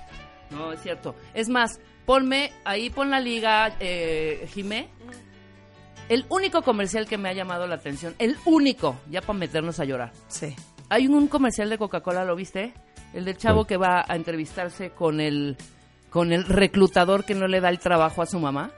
No, 0.50 0.72
es 0.72 0.82
cierto. 0.82 1.14
Es 1.34 1.48
más, 1.48 1.78
ponme, 2.04 2.52
ahí 2.64 2.90
pon 2.90 3.12
la 3.12 3.20
liga, 3.20 3.76
eh, 3.78 4.48
Jimé. 4.52 4.88
El 6.08 6.26
único 6.30 6.62
comercial 6.62 7.06
que 7.06 7.16
me 7.16 7.28
ha 7.28 7.32
llamado 7.32 7.68
la 7.68 7.76
atención, 7.76 8.16
el 8.18 8.36
único, 8.44 8.96
ya 9.08 9.20
para 9.20 9.38
meternos 9.38 9.78
a 9.78 9.84
llorar. 9.84 10.10
Sí. 10.26 10.56
Hay 10.88 11.06
un 11.06 11.28
comercial 11.28 11.70
de 11.70 11.78
Coca-Cola, 11.78 12.24
¿lo 12.24 12.34
viste? 12.34 12.74
El 13.14 13.24
del 13.24 13.36
chavo 13.36 13.66
que 13.66 13.76
va 13.76 14.04
a 14.06 14.16
entrevistarse 14.16 14.90
con 14.90 15.20
el, 15.20 15.56
con 16.16 16.32
el 16.32 16.46
reclutador 16.46 17.26
que 17.26 17.34
no 17.34 17.46
le 17.46 17.60
da 17.60 17.68
el 17.68 17.78
trabajo 17.78 18.22
a 18.22 18.26
su 18.26 18.38
mamá. 18.38 18.70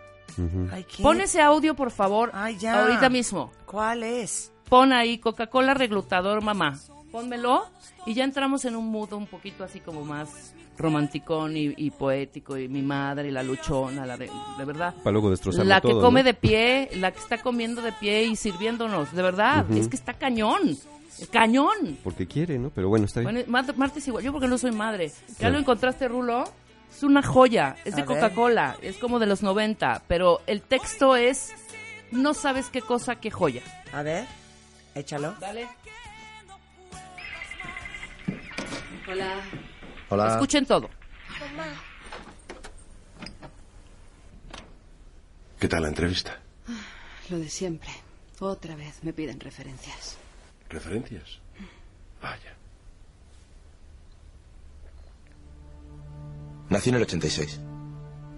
Ay, 0.73 0.83
¿qué? 0.83 1.05
Pon 1.05 1.21
ese 1.21 1.41
audio, 1.41 1.77
por 1.77 1.93
favor. 1.93 2.33
Ay, 2.35 2.59
ya. 2.59 2.83
Ahorita 2.83 3.09
mismo. 3.09 3.53
¿Cuál 3.65 4.03
es? 4.03 4.53
Pon 4.69 4.93
ahí 4.93 5.19
Coca-Cola 5.19 5.73
reclutador 5.73 6.43
mamá. 6.43 6.77
Pónmelo 7.13 7.65
y 8.07 8.15
ya 8.15 8.25
entramos 8.25 8.65
en 8.65 8.75
un 8.75 8.91
mood 8.91 9.13
un 9.13 9.29
poquito 9.29 9.63
así 9.63 9.79
como 9.79 10.05
más 10.05 10.53
romanticón 10.77 11.57
y, 11.57 11.73
y 11.77 11.93
poético 11.93 12.59
y 12.59 12.67
mi 12.67 12.83
madre 12.83 13.29
y 13.29 13.31
la 13.31 13.45
luchona, 13.45 14.05
la 14.05 14.17
de, 14.17 14.29
de 14.59 14.65
verdad. 14.65 14.97
Para 14.97 15.13
luego 15.13 15.31
destrozarlo 15.31 15.69
La 15.69 15.81
que 15.81 15.91
todo, 15.91 16.01
come 16.01 16.23
¿no? 16.23 16.25
de 16.25 16.35
pie, 16.35 16.91
la 16.95 17.13
que 17.13 17.21
está 17.21 17.41
comiendo 17.41 17.83
de 17.83 17.93
pie 17.93 18.25
y 18.25 18.35
sirviéndonos, 18.35 19.13
de 19.15 19.23
verdad, 19.23 19.65
es 19.71 19.87
que 19.87 19.95
está 19.95 20.15
cañón, 20.15 20.77
cañón. 21.31 21.99
Porque 22.03 22.27
quiere, 22.27 22.59
¿no? 22.59 22.71
Pero 22.71 22.89
bueno, 22.89 23.05
está 23.05 23.21
bien. 23.21 23.33
Bueno, 23.33 23.49
Marta, 23.49 23.75
Marta 23.77 24.01
es 24.01 24.09
igual, 24.09 24.25
yo 24.25 24.33
porque 24.33 24.49
no 24.49 24.59
soy 24.59 24.73
madre. 24.73 25.13
¿Ya 25.39 25.51
lo 25.51 25.59
encontraste, 25.59 26.09
Rulo? 26.09 26.43
Es 26.91 27.03
una 27.03 27.23
joya, 27.23 27.77
es 27.85 27.95
de. 27.95 28.05
Coca-Cola, 28.05 28.77
es 28.83 28.97
como 28.97 29.19
de 29.19 29.27
los 29.27 29.43
90, 29.43 30.03
pero 30.09 30.41
el 30.47 30.63
texto 30.63 31.17
es, 31.17 31.53
no 32.11 32.35
sabes 32.35 32.71
qué 32.71 32.83
cosa, 32.83 33.17
qué 33.17 33.31
joya. 33.31 33.63
A 33.93 34.03
ver, 34.03 34.27
échalo. 34.95 35.35
Dale. 35.41 35.69
Hola. 39.09 39.41
Hola. 40.11 40.29
Escuchen 40.33 40.67
todo. 40.67 40.91
¿Qué 45.59 45.69
tal 45.69 45.83
la 45.83 45.89
entrevista? 45.89 46.39
Lo 47.31 47.39
de 47.39 47.49
siempre. 47.49 47.91
Otra 48.41 48.77
vez 48.77 49.03
me 49.03 49.13
piden 49.13 49.41
referencias. 49.41 50.17
¿Referencias? 50.69 51.41
Vaya. 52.23 52.58
Nací 56.71 56.91
en 56.91 56.97
el 56.97 57.03
86. 57.03 57.61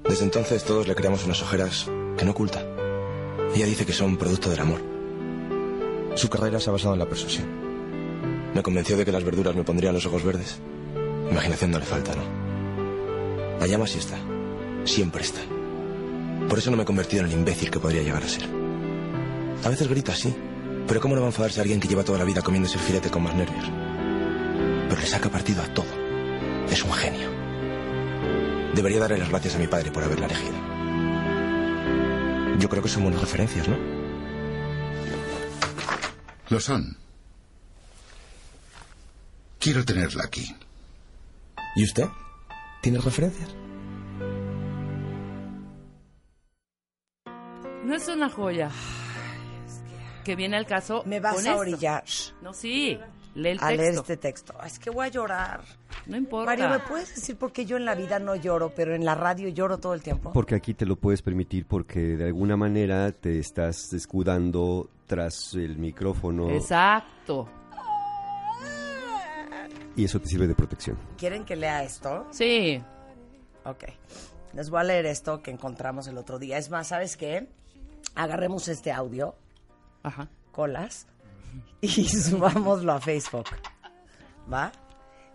Desde 0.09 0.25
entonces 0.25 0.63
todos 0.63 0.87
le 0.87 0.95
creamos 0.95 1.25
unas 1.25 1.43
ojeras 1.43 1.91
que 2.17 2.25
no 2.25 2.31
oculta. 2.31 2.65
Ella 3.57 3.67
dice 3.67 3.85
que 3.85 3.93
son 3.93 4.17
producto 4.17 4.49
del 4.49 4.61
amor. 4.61 4.81
Su 6.15 6.31
carrera 6.31 6.61
se 6.61 6.71
ha 6.71 6.73
basado 6.73 6.93
en 6.93 7.01
la 7.01 7.09
persuasión. 7.09 7.49
Me 8.55 8.63
convenció 8.63 8.97
de 8.97 9.05
que 9.05 9.11
las 9.11 9.25
verduras 9.25 9.57
me 9.57 9.65
pondrían 9.65 9.95
los 9.95 10.07
ojos 10.07 10.23
verdes. 10.23 10.61
Imaginación 11.29 11.73
no 11.73 11.81
le 11.81 11.85
falta, 11.85 12.13
¿no? 12.15 12.23
La 13.59 13.67
llama 13.67 13.89
sí 13.89 13.99
está. 13.99 14.17
Siempre 14.85 15.23
está. 15.23 15.41
Por 16.49 16.57
eso 16.57 16.71
no 16.71 16.77
me 16.77 16.85
he 16.85 16.87
convertido 16.87 17.25
en 17.25 17.31
el 17.31 17.37
imbécil 17.37 17.69
que 17.69 17.81
podría 17.81 18.03
llegar 18.03 18.23
a 18.23 18.29
ser. 18.29 18.45
A 19.65 19.69
veces 19.69 19.89
grita, 19.89 20.15
sí. 20.15 20.33
Pero 20.87 21.01
¿cómo 21.01 21.17
no 21.17 21.21
va 21.21 21.27
a 21.27 21.31
enfadarse 21.31 21.61
alguien 21.61 21.81
que 21.81 21.89
lleva 21.89 22.05
toda 22.05 22.19
la 22.19 22.25
vida 22.25 22.43
comiéndose 22.43 22.79
el 22.79 22.85
filete 22.85 23.11
con 23.11 23.25
más 23.25 23.35
nervios? 23.35 23.65
Pero 24.89 25.01
le 25.01 25.07
saca 25.07 25.29
partido 25.29 25.63
a 25.63 25.75
todo. 25.75 25.91
Es 26.71 26.85
un 26.85 26.93
genio. 26.93 27.40
Debería 28.75 29.01
darle 29.01 29.19
las 29.19 29.29
gracias 29.29 29.57
a 29.57 29.59
mi 29.59 29.67
padre 29.67 29.91
por 29.91 30.03
haberla 30.05 30.27
elegido. 30.27 30.55
Yo 32.59 32.69
creo 32.69 32.83
que 32.83 32.89
son 32.89 33.03
buenas 33.05 33.21
referencias, 33.21 33.67
¿no? 33.69 33.77
Lo 36.49 36.61
son. 36.61 36.97
Quiero 39.59 39.85
tenerla 39.85 40.25
aquí. 40.25 40.55
¿Y 41.77 41.85
usted? 41.85 42.07
¿Tiene 42.83 42.99
referencias? 43.01 43.49
No 47.85 47.95
es 47.95 48.09
una 48.09 48.29
joya. 48.31 48.71
Que 50.25 50.37
viene 50.37 50.57
al 50.57 50.67
caso. 50.67 51.03
Me 51.07 51.19
vas 51.21 51.35
con 51.37 51.47
a 51.47 51.51
esto. 51.51 51.61
orillar 51.61 52.05
No, 52.43 52.53
sí. 52.53 52.99
Lee 53.35 53.51
el 53.51 53.59
a 53.59 53.69
texto. 53.69 53.77
leer 53.83 53.95
este 53.95 54.17
texto. 54.17 54.55
Es 54.65 54.79
que 54.79 54.91
voy 54.91 55.07
a 55.07 55.09
llorar. 55.09 55.61
No 56.07 56.17
importa. 56.17 56.47
Mario, 56.47 56.69
¿me 56.69 56.79
puedes 56.81 57.15
decir 57.15 57.37
por 57.37 57.53
qué 57.53 57.65
yo 57.67 57.77
en 57.77 57.85
la 57.85 57.95
vida 57.95 58.19
no 58.19 58.35
lloro, 58.35 58.73
pero 58.75 58.95
en 58.95 59.05
la 59.05 59.15
radio 59.15 59.49
lloro 59.49 59.79
todo 59.79 59.95
el 59.95 60.03
tiempo? 60.03 60.33
Porque 60.33 60.55
aquí 60.55 60.75
te 60.75 60.87
lo 60.87 60.97
puedes 60.97 61.23
permitir 61.23 61.67
porque 61.67 62.01
de 62.17 62.25
alguna 62.27 62.57
manera 62.57 63.13
te 63.13 63.39
estás 63.39 63.93
escudando 63.93 64.89
tras 65.07 65.55
el 65.55 65.77
micrófono 65.79 66.51
Exacto. 66.51 67.49
y 69.97 70.05
eso 70.05 70.21
te 70.21 70.27
sirve 70.29 70.47
de 70.47 70.55
protección. 70.55 70.97
¿Quieren 71.19 71.45
que 71.45 71.57
lea 71.57 71.83
esto? 71.83 72.27
Sí. 72.31 72.83
Ok. 73.65 73.85
Les 74.55 74.71
voy 74.71 74.81
a 74.81 74.85
leer 74.85 75.07
esto 75.07 75.43
que 75.43 75.51
encontramos 75.51 76.07
el 76.07 76.17
otro 76.19 76.39
día. 76.39 76.59
Es 76.59 76.71
más, 76.71 76.89
¿sabes 76.89 77.17
qué? 77.17 77.49
Agarremos 78.15 78.67
este 78.69 78.91
audio, 78.93 79.35
Ajá. 80.03 80.29
colas, 80.53 81.07
y 81.81 81.89
subámoslo 82.09 82.93
a 82.93 83.01
Facebook. 83.01 83.47
¿Va? 84.53 84.73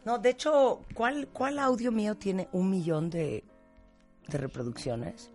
No, 0.06 0.20
de 0.20 0.30
hecho, 0.30 0.82
¿cuál, 0.94 1.28
cuál 1.34 1.58
audio 1.60 1.92
mío 1.92 2.16
tiene 2.16 2.48
un 2.52 2.70
millón 2.70 3.10
de, 3.10 3.44
de 4.28 4.38
reproducciones? 4.38 5.32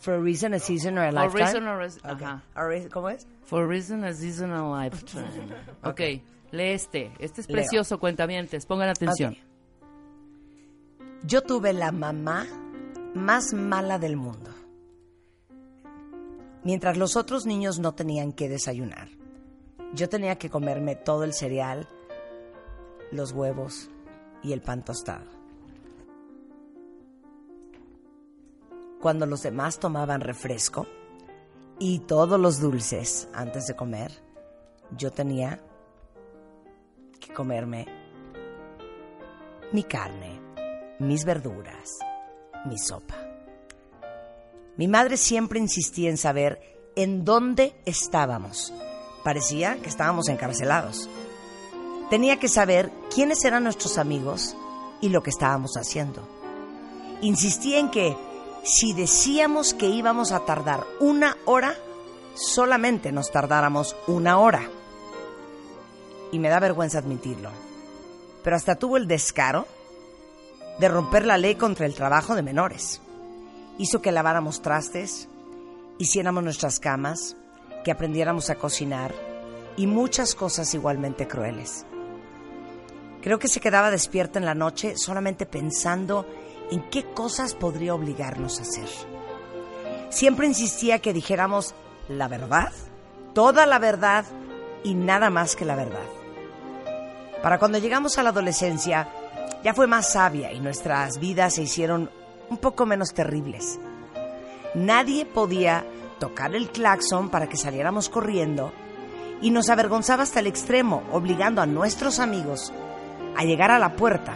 For 0.00 0.14
a 0.14 0.18
reason, 0.20 0.52
a 0.52 0.58
season, 0.58 0.98
or 0.98 1.04
a 1.04 1.10
For 1.12 1.14
lifetime. 1.40 1.44
reason 1.44 1.66
or 1.66 1.82
a- 1.82 2.12
ajá. 2.12 2.42
A 2.54 2.64
re- 2.66 2.88
¿Cómo 2.90 3.08
es? 3.08 3.26
For 3.44 3.66
reason, 3.66 4.04
a 4.04 4.12
season, 4.12 4.50
a 4.52 4.84
lifetime. 4.84 5.24
ok, 5.82 6.00
lee 6.50 6.72
este. 6.72 7.10
Este 7.18 7.40
es 7.40 7.48
Leo. 7.48 7.54
precioso, 7.56 7.98
cuentavientes. 7.98 8.66
Pongan 8.66 8.90
atención. 8.90 9.34
Yo 11.22 11.40
tuve 11.42 11.72
la 11.72 11.90
mamá 11.90 12.46
más 13.14 13.54
mala 13.54 13.98
del 13.98 14.16
mundo. 14.16 14.50
Mientras 16.64 16.96
los 16.98 17.16
otros 17.16 17.46
niños 17.46 17.78
no 17.78 17.94
tenían 17.94 18.32
que 18.32 18.48
desayunar, 18.50 19.08
yo 19.94 20.08
tenía 20.10 20.36
que 20.36 20.50
comerme 20.50 20.96
todo 20.96 21.24
el 21.24 21.32
cereal, 21.32 21.88
los 23.14 23.32
huevos 23.32 23.88
y 24.42 24.52
el 24.52 24.60
pan 24.60 24.84
tostado. 24.84 25.24
Cuando 29.00 29.26
los 29.26 29.42
demás 29.42 29.78
tomaban 29.78 30.20
refresco 30.20 30.86
y 31.78 32.00
todos 32.00 32.40
los 32.40 32.60
dulces 32.60 33.28
antes 33.34 33.66
de 33.66 33.76
comer, 33.76 34.12
yo 34.96 35.10
tenía 35.10 35.60
que 37.20 37.32
comerme 37.32 37.86
mi 39.72 39.82
carne, 39.82 40.40
mis 40.98 41.24
verduras, 41.24 41.98
mi 42.64 42.78
sopa. 42.78 43.16
Mi 44.76 44.88
madre 44.88 45.16
siempre 45.16 45.58
insistía 45.58 46.10
en 46.10 46.16
saber 46.16 46.60
en 46.96 47.24
dónde 47.24 47.74
estábamos. 47.84 48.72
Parecía 49.22 49.76
que 49.82 49.88
estábamos 49.88 50.28
encarcelados. 50.28 51.08
Tenía 52.10 52.38
que 52.38 52.48
saber 52.48 52.90
quiénes 53.14 53.44
eran 53.44 53.64
nuestros 53.64 53.96
amigos 53.96 54.56
y 55.00 55.08
lo 55.08 55.22
que 55.22 55.30
estábamos 55.30 55.76
haciendo. 55.76 56.26
Insistía 57.20 57.78
en 57.78 57.90
que 57.90 58.16
si 58.64 58.92
decíamos 58.92 59.72
que 59.72 59.86
íbamos 59.86 60.32
a 60.32 60.40
tardar 60.40 60.84
una 60.98 61.36
hora, 61.44 61.76
solamente 62.34 63.12
nos 63.12 63.30
tardáramos 63.30 63.94
una 64.06 64.38
hora. 64.38 64.68
Y 66.32 66.38
me 66.38 66.48
da 66.48 66.58
vergüenza 66.58 66.98
admitirlo. 66.98 67.50
Pero 68.42 68.56
hasta 68.56 68.74
tuvo 68.74 68.96
el 68.96 69.06
descaro 69.06 69.66
de 70.78 70.88
romper 70.88 71.24
la 71.24 71.38
ley 71.38 71.54
contra 71.54 71.86
el 71.86 71.94
trabajo 71.94 72.34
de 72.34 72.42
menores. 72.42 73.00
Hizo 73.78 74.02
que 74.02 74.12
laváramos 74.12 74.60
trastes, 74.60 75.28
hiciéramos 75.98 76.42
nuestras 76.42 76.80
camas, 76.80 77.36
que 77.84 77.92
aprendiéramos 77.92 78.50
a 78.50 78.56
cocinar 78.56 79.14
y 79.76 79.86
muchas 79.86 80.34
cosas 80.34 80.74
igualmente 80.74 81.28
crueles. 81.28 81.86
Creo 83.24 83.38
que 83.38 83.48
se 83.48 83.58
quedaba 83.58 83.90
despierta 83.90 84.38
en 84.38 84.44
la 84.44 84.54
noche 84.54 84.98
solamente 84.98 85.46
pensando 85.46 86.26
en 86.70 86.82
qué 86.90 87.04
cosas 87.04 87.54
podría 87.54 87.94
obligarnos 87.94 88.58
a 88.58 88.62
hacer. 88.64 88.86
Siempre 90.10 90.46
insistía 90.46 90.98
que 90.98 91.14
dijéramos 91.14 91.74
la 92.10 92.28
verdad, 92.28 92.70
toda 93.32 93.64
la 93.64 93.78
verdad 93.78 94.26
y 94.82 94.92
nada 94.92 95.30
más 95.30 95.56
que 95.56 95.64
la 95.64 95.74
verdad. 95.74 96.04
Para 97.42 97.58
cuando 97.58 97.78
llegamos 97.78 98.18
a 98.18 98.22
la 98.22 98.28
adolescencia, 98.28 99.08
ya 99.64 99.72
fue 99.72 99.86
más 99.86 100.12
sabia 100.12 100.52
y 100.52 100.60
nuestras 100.60 101.18
vidas 101.18 101.54
se 101.54 101.62
hicieron 101.62 102.10
un 102.50 102.58
poco 102.58 102.84
menos 102.84 103.14
terribles. 103.14 103.80
Nadie 104.74 105.24
podía 105.24 105.86
tocar 106.20 106.54
el 106.54 106.68
claxon 106.68 107.30
para 107.30 107.48
que 107.48 107.56
saliéramos 107.56 108.10
corriendo 108.10 108.70
y 109.40 109.50
nos 109.50 109.70
avergonzaba 109.70 110.24
hasta 110.24 110.40
el 110.40 110.46
extremo, 110.46 111.02
obligando 111.10 111.62
a 111.62 111.66
nuestros 111.66 112.18
amigos 112.18 112.70
a 113.36 113.44
llegar 113.44 113.70
a 113.70 113.78
la 113.78 113.96
puerta 113.96 114.34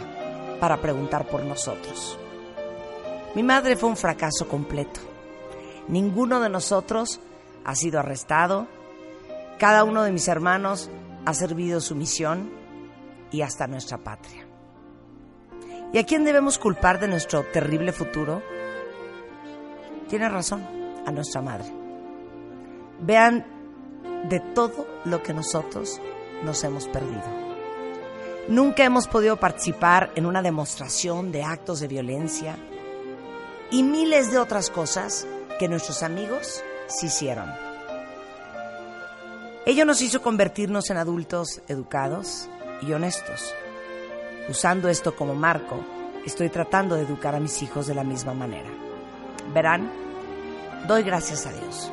para 0.61 0.79
preguntar 0.79 1.27
por 1.27 1.45
nosotros. 1.45 2.19
Mi 3.35 3.43
madre 3.43 3.77
fue 3.77 3.89
un 3.89 3.97
fracaso 3.97 4.49
completo. 4.49 5.01
Ninguno 5.89 6.41
de 6.41 6.49
nosotros 6.49 7.21
ha 7.65 7.75
sido 7.75 8.01
arrestado. 8.01 8.67
Cada 9.59 9.85
uno 9.85 10.03
de 10.03 10.13
mis 10.13 10.29
hermanos 10.29 10.91
ha 11.25 11.35
servido 11.35 11.81
su 11.81 11.95
misión 11.95 12.51
y 13.31 13.43
hasta 13.43 13.67
nuestra 13.67 13.99
patria. 13.99 14.47
¿Y 15.93 15.99
a 15.99 16.05
quién 16.05 16.25
debemos 16.25 16.59
culpar 16.59 17.01
de 17.01 17.09
nuestro 17.09 17.45
terrible 17.45 17.93
futuro? 17.93 18.43
Tiene 20.09 20.29
razón, 20.29 20.67
a 21.07 21.11
nuestra 21.11 21.41
madre. 21.41 21.73
Vean 23.01 23.47
de 24.29 24.41
todo 24.41 24.87
lo 25.05 25.23
que 25.23 25.33
nosotros 25.33 26.01
nos 26.45 26.63
hemos 26.65 26.89
perdido. 26.89 27.48
Nunca 28.49 28.83
hemos 28.83 29.07
podido 29.07 29.37
participar 29.37 30.11
en 30.15 30.25
una 30.25 30.41
demostración 30.41 31.33
de 31.33 31.43
actos 31.43 31.81
de 31.81 31.89
violencia 31.89 32.57
y 33.71 33.83
miles 33.83 34.31
de 34.31 34.39
otras 34.39 34.71
cosas 34.71 35.27
que 35.59 35.69
nuestros 35.69 36.03
amigos 36.03 36.65
sí 36.87 37.09
hicieron. 37.09 37.51
Ello 39.67 39.85
nos 39.85 40.01
hizo 40.01 40.23
convertirnos 40.23 40.89
en 40.89 40.97
adultos 40.97 41.61
educados 41.69 42.49
y 42.81 42.91
honestos. 42.93 43.55
Usando 44.49 44.89
esto 44.89 45.15
como 45.15 45.35
marco, 45.35 45.85
estoy 46.25 46.49
tratando 46.49 46.95
de 46.95 47.03
educar 47.03 47.35
a 47.35 47.41
mis 47.41 47.61
hijos 47.61 47.87
de 47.87 47.95
la 47.95 48.03
misma 48.03 48.33
manera. 48.33 48.71
Verán, 49.53 49.93
doy 50.87 51.03
gracias 51.03 51.45
a 51.45 51.53
Dios 51.53 51.93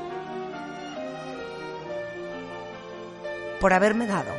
por 3.59 3.73
haberme 3.73 4.07
dado 4.07 4.31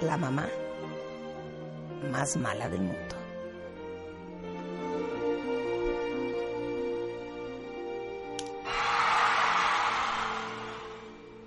la 0.00 0.16
mamá 0.16 0.48
más 2.10 2.36
mala 2.36 2.68
del 2.68 2.80
mundo. 2.80 3.16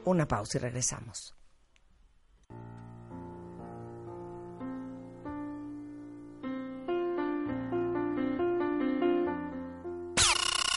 Una 0.06 0.28
pausa 0.28 0.58
y 0.58 0.62
regresamos. 0.62 1.36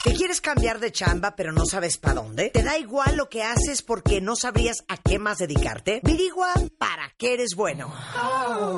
¿Te 0.04 0.12
quieres 0.12 0.43
cambiar 0.43 0.81
de 0.81 0.93
chamba 0.93 1.35
pero 1.35 1.50
no 1.50 1.64
sabes 1.64 1.97
para 1.97 2.14
dónde? 2.16 2.50
¿Te 2.50 2.62
da 2.62 2.78
igual 2.78 3.16
lo 3.16 3.31
que 3.31 3.43
haces 3.43 3.81
porque 3.81 4.21
no 4.21 4.37
sabrías 4.37 4.85
a 4.87 4.99
qué 4.99 5.19
más 5.19 5.38
dedicarte? 5.38 6.00
Virigua 6.04 6.52
para 6.78 7.03
qué 7.25 7.33
eres 7.33 7.54
bueno. 7.57 7.90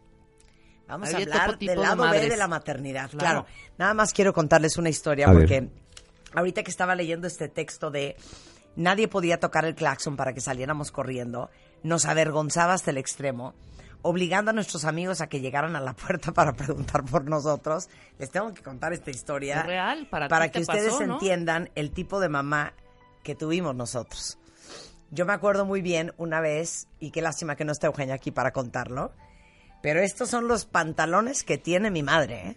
Vamos 0.87 1.09
Hay 1.09 1.15
a 1.15 1.19
otro 1.27 1.33
hablar 1.41 1.59
del 1.59 1.67
de 1.69 1.77
lado 1.77 2.03
B 2.03 2.09
madres. 2.11 2.31
de 2.31 2.37
la 2.37 2.47
maternidad. 2.47 3.11
Claro. 3.11 3.45
Claro. 3.45 3.47
Nada 3.77 3.93
más 3.93 4.13
quiero 4.13 4.33
contarles 4.33 4.77
una 4.77 4.89
historia 4.89 5.27
A 5.27 5.33
ver. 5.33 5.41
porque 5.41 5.69
ahorita 6.33 6.63
que 6.63 6.71
estaba 6.71 6.95
leyendo 6.95 7.27
este 7.27 7.49
texto 7.49 7.91
de 7.91 8.15
nadie 8.77 9.09
podía 9.09 9.41
tocar 9.41 9.65
el 9.65 9.75
claxon 9.75 10.17
para 10.17 10.33
que 10.35 10.41
saliéramos 10.41 10.93
corriendo, 10.93 11.51
nos 11.83 12.05
avergonzaba 12.05 12.75
hasta 12.75 12.93
el 12.93 12.99
extremo, 12.99 13.55
obligando 14.03 14.51
a 14.51 14.55
nuestros 14.55 14.85
amigos 14.85 15.21
a 15.21 15.29
que 15.29 15.41
llegaran 15.41 15.77
a 15.77 15.81
la 15.81 15.95
puerta 15.95 16.33
para 16.35 16.53
preguntar 16.53 17.05
por 17.05 17.25
nosotros. 17.25 17.89
Les 18.19 18.31
tengo 18.31 18.53
que 18.53 18.63
contar 18.63 18.93
esta 18.93 19.11
historia 19.11 19.63
real, 19.63 20.07
para 20.11 20.51
que 20.51 20.61
ustedes 20.61 20.93
pasó, 20.93 21.07
¿no? 21.07 21.15
entiendan 21.15 21.71
el 21.75 21.93
tipo 21.93 22.21
de 22.21 22.29
mamá 22.29 22.75
que 23.23 23.35
tuvimos 23.35 23.75
nosotros. 23.75 24.39
Yo 25.11 25.27
me 25.27 25.33
acuerdo 25.33 25.67
muy 25.67 25.83
bien 25.83 26.13
una 26.17 26.41
vez, 26.41 26.89
y 26.99 27.11
qué 27.11 27.21
lástima 27.21 27.55
que 27.55 27.65
no 27.65 27.73
esté 27.73 27.87
Eugenia 27.87 28.15
aquí 28.15 28.31
para 28.31 28.53
contarlo, 28.53 29.13
pero 29.83 30.01
estos 30.01 30.31
son 30.31 30.49
los 30.49 30.65
pantalones 30.65 31.45
que 31.45 31.59
tiene 31.59 31.91
mi 31.91 32.03
madre. 32.03 32.49
¿eh? 32.49 32.57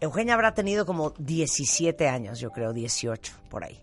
Eugenia 0.00 0.34
habrá 0.34 0.54
tenido 0.54 0.86
como 0.86 1.10
17 1.18 2.08
años, 2.08 2.38
yo 2.38 2.50
creo, 2.50 2.72
18, 2.72 3.32
por 3.50 3.64
ahí. 3.64 3.82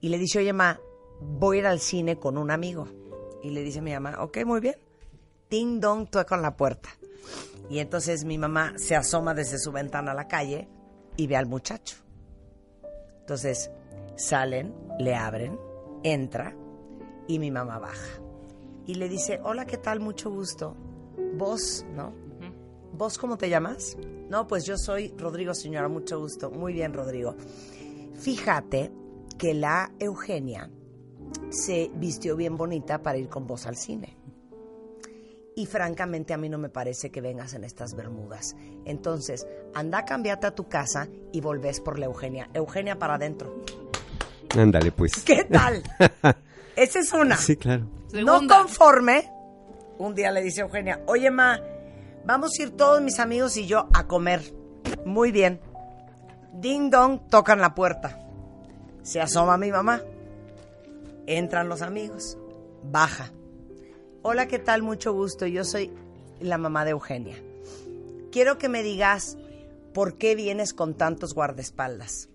Y 0.00 0.08
le 0.08 0.18
dice, 0.18 0.40
oye, 0.40 0.52
ma, 0.52 0.80
voy 1.20 1.58
a 1.58 1.60
ir 1.60 1.66
al 1.66 1.80
cine 1.80 2.16
con 2.16 2.36
un 2.36 2.50
amigo. 2.50 2.88
Y 3.42 3.50
le 3.50 3.62
dice 3.62 3.80
mi 3.80 3.92
mamá, 3.92 4.16
ok, 4.22 4.38
muy 4.44 4.60
bien. 4.60 4.76
Ding 5.48 5.80
dong, 5.80 6.08
toca 6.08 6.36
en 6.36 6.42
la 6.42 6.56
puerta. 6.56 6.88
Y 7.68 7.78
entonces 7.78 8.24
mi 8.24 8.38
mamá 8.38 8.74
se 8.76 8.96
asoma 8.96 9.34
desde 9.34 9.58
su 9.58 9.72
ventana 9.72 10.12
a 10.12 10.14
la 10.14 10.28
calle 10.28 10.68
y 11.16 11.26
ve 11.26 11.36
al 11.36 11.46
muchacho. 11.46 11.96
Entonces 13.20 13.70
salen, 14.16 14.74
le 14.98 15.14
abren, 15.14 15.58
entra 16.02 16.54
y 17.28 17.38
mi 17.38 17.50
mamá 17.50 17.78
baja. 17.78 18.20
Y 18.86 18.94
le 18.94 19.08
dice, 19.08 19.40
hola, 19.44 19.66
¿qué 19.66 19.76
tal? 19.76 20.00
Mucho 20.00 20.30
gusto. 20.30 20.76
Vos, 21.36 21.84
¿no? 21.94 22.12
¿Vos 22.92 23.18
cómo 23.18 23.38
te 23.38 23.48
llamas? 23.48 23.96
No, 24.28 24.46
pues 24.46 24.64
yo 24.64 24.76
soy 24.76 25.14
Rodrigo, 25.16 25.54
señora, 25.54 25.88
mucho 25.88 26.18
gusto. 26.18 26.50
Muy 26.50 26.72
bien, 26.72 26.92
Rodrigo. 26.92 27.36
Fíjate 28.14 28.92
que 29.38 29.54
la 29.54 29.92
Eugenia 29.98 30.68
se 31.50 31.90
vistió 31.94 32.36
bien 32.36 32.56
bonita 32.56 33.02
para 33.02 33.18
ir 33.18 33.28
con 33.28 33.46
vos 33.46 33.66
al 33.66 33.76
cine. 33.76 34.16
Y 35.56 35.66
francamente 35.66 36.32
a 36.32 36.38
mí 36.38 36.48
no 36.48 36.58
me 36.58 36.68
parece 36.68 37.10
que 37.10 37.20
vengas 37.20 37.54
en 37.54 37.64
estas 37.64 37.94
bermudas. 37.94 38.56
Entonces, 38.84 39.46
anda 39.74 39.98
a 39.98 40.04
cambiarte 40.04 40.46
a 40.46 40.54
tu 40.54 40.68
casa 40.68 41.08
y 41.32 41.40
volvés 41.40 41.80
por 41.80 41.98
la 41.98 42.06
Eugenia. 42.06 42.48
Eugenia 42.54 42.98
para 42.98 43.14
adentro. 43.14 43.62
Ándale, 44.56 44.92
pues. 44.92 45.12
¿Qué 45.24 45.44
tal? 45.44 45.82
Esa 46.76 47.00
es 47.00 47.12
una. 47.12 47.36
Sí, 47.36 47.56
claro. 47.56 47.86
No 48.12 48.46
conforme, 48.46 49.30
un 49.98 50.14
día 50.14 50.32
le 50.32 50.42
dice 50.42 50.62
Eugenia, 50.62 51.02
oye 51.06 51.30
ma, 51.30 51.60
vamos 52.24 52.52
a 52.58 52.62
ir 52.62 52.70
todos 52.76 53.00
mis 53.02 53.20
amigos 53.20 53.56
y 53.56 53.66
yo 53.66 53.88
a 53.92 54.06
comer. 54.06 54.54
Muy 55.04 55.30
bien. 55.30 55.60
Ding 56.54 56.90
dong, 56.90 57.28
tocan 57.28 57.60
la 57.60 57.74
puerta. 57.74 58.18
Se 59.02 59.20
asoma 59.20 59.56
mi 59.56 59.70
mamá. 59.70 60.02
Entran 61.30 61.68
los 61.68 61.80
amigos. 61.80 62.36
Baja. 62.82 63.30
Hola, 64.22 64.48
¿qué 64.48 64.58
tal? 64.58 64.82
Mucho 64.82 65.12
gusto. 65.12 65.46
Yo 65.46 65.62
soy 65.62 65.92
la 66.40 66.58
mamá 66.58 66.84
de 66.84 66.90
Eugenia. 66.90 67.40
Quiero 68.32 68.58
que 68.58 68.68
me 68.68 68.82
digas 68.82 69.38
por 69.94 70.18
qué 70.18 70.34
vienes 70.34 70.74
con 70.74 70.94
tantos 70.94 71.32
guardaespaldas. 71.32 72.30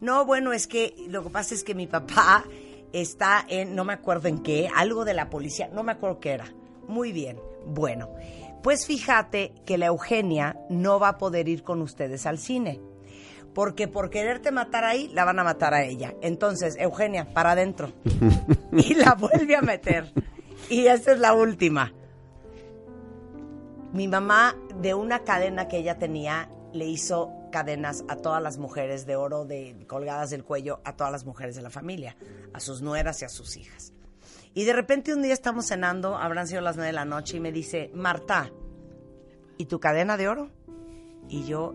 No, 0.00 0.26
bueno, 0.26 0.52
es 0.52 0.66
que 0.66 0.94
lo 1.08 1.22
que 1.22 1.30
pasa 1.30 1.54
es 1.54 1.64
que 1.64 1.74
mi 1.74 1.86
papá 1.86 2.44
está 2.92 3.42
en, 3.48 3.74
no 3.74 3.86
me 3.86 3.94
acuerdo 3.94 4.28
en 4.28 4.42
qué, 4.42 4.68
algo 4.74 5.06
de 5.06 5.14
la 5.14 5.30
policía, 5.30 5.70
no 5.72 5.82
me 5.82 5.92
acuerdo 5.92 6.20
qué 6.20 6.32
era. 6.32 6.52
Muy 6.86 7.10
bien, 7.10 7.40
bueno, 7.64 8.10
pues 8.62 8.84
fíjate 8.84 9.54
que 9.64 9.78
la 9.78 9.86
Eugenia 9.86 10.58
no 10.68 11.00
va 11.00 11.08
a 11.08 11.16
poder 11.16 11.48
ir 11.48 11.62
con 11.62 11.80
ustedes 11.80 12.26
al 12.26 12.36
cine. 12.36 12.82
Porque 13.54 13.88
por 13.88 14.10
quererte 14.10 14.50
matar 14.50 14.84
ahí, 14.84 15.08
la 15.08 15.24
van 15.24 15.38
a 15.38 15.44
matar 15.44 15.74
a 15.74 15.84
ella. 15.84 16.14
Entonces, 16.20 16.76
Eugenia, 16.78 17.32
para 17.32 17.52
adentro. 17.52 17.92
y 18.72 18.94
la 18.94 19.14
vuelve 19.14 19.56
a 19.56 19.62
meter. 19.62 20.12
Y 20.68 20.86
esta 20.86 21.12
es 21.12 21.18
la 21.18 21.34
última. 21.34 21.92
Mi 23.92 24.08
mamá, 24.08 24.56
de 24.80 24.94
una 24.94 25.20
cadena 25.20 25.68
que 25.68 25.78
ella 25.78 25.98
tenía, 25.98 26.50
le 26.72 26.86
hizo 26.86 27.32
cadenas 27.52 28.04
a 28.08 28.16
todas 28.16 28.42
las 28.42 28.58
mujeres 28.58 29.06
de 29.06 29.14
oro 29.14 29.44
de, 29.44 29.84
colgadas 29.86 30.30
del 30.30 30.42
cuello, 30.42 30.80
a 30.84 30.96
todas 30.96 31.12
las 31.12 31.24
mujeres 31.24 31.54
de 31.54 31.62
la 31.62 31.70
familia, 31.70 32.16
a 32.52 32.58
sus 32.58 32.82
nueras 32.82 33.22
y 33.22 33.24
a 33.24 33.28
sus 33.28 33.56
hijas. 33.56 33.92
Y 34.54 34.64
de 34.64 34.72
repente 34.72 35.14
un 35.14 35.22
día 35.22 35.32
estamos 35.32 35.66
cenando, 35.66 36.16
habrán 36.16 36.48
sido 36.48 36.60
las 36.60 36.74
nueve 36.74 36.88
de 36.88 36.94
la 36.94 37.04
noche, 37.04 37.36
y 37.36 37.40
me 37.40 37.52
dice, 37.52 37.92
Marta, 37.94 38.50
¿y 39.56 39.66
tu 39.66 39.78
cadena 39.78 40.16
de 40.16 40.28
oro? 40.28 40.50
Y 41.28 41.44
yo... 41.44 41.74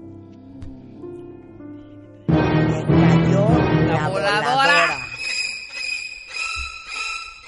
la, 3.94 4.08
voladora. 4.10 5.06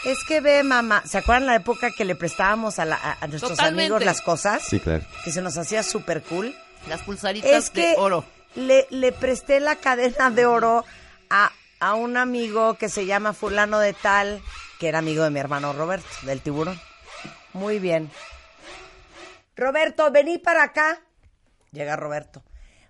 Es 0.03 0.23
que 0.23 0.41
ve, 0.41 0.63
mamá, 0.63 1.03
¿se 1.05 1.19
acuerdan 1.19 1.45
la 1.45 1.55
época 1.55 1.91
que 1.91 2.05
le 2.05 2.15
prestábamos 2.15 2.79
a, 2.79 2.85
la- 2.85 2.95
a- 2.95 3.17
a 3.21 3.27
nuestros 3.27 3.51
Totalmente. 3.51 3.83
amigos 3.83 4.03
las 4.03 4.21
cosas? 4.21 4.63
Sí, 4.67 4.79
claro. 4.79 5.03
Que 5.23 5.31
se 5.31 5.41
nos 5.41 5.57
hacía 5.57 5.83
súper 5.83 6.23
cool. 6.23 6.55
Las 6.87 7.01
pulsaritas 7.01 7.51
Es 7.51 7.69
que 7.69 7.89
de 7.89 7.95
oro. 7.97 8.25
Le, 8.55 8.87
le 8.89 9.11
presté 9.11 9.59
la 9.59 9.75
cadena 9.75 10.31
de 10.31 10.45
oro 10.47 10.83
a, 11.29 11.51
a 11.79 11.93
un 11.93 12.17
amigo 12.17 12.73
que 12.75 12.89
se 12.89 13.05
llama 13.05 13.33
fulano 13.33 13.77
de 13.79 13.93
tal, 13.93 14.41
que 14.79 14.87
era 14.87 14.97
amigo 14.99 15.23
de 15.23 15.29
mi 15.29 15.39
hermano 15.39 15.71
Roberto, 15.73 16.07
del 16.23 16.41
tiburón. 16.41 16.81
Muy 17.53 17.77
bien. 17.77 18.09
Roberto, 19.55 20.09
vení 20.11 20.39
para 20.39 20.63
acá. 20.63 20.99
Llega 21.71 21.95
Roberto. 21.95 22.43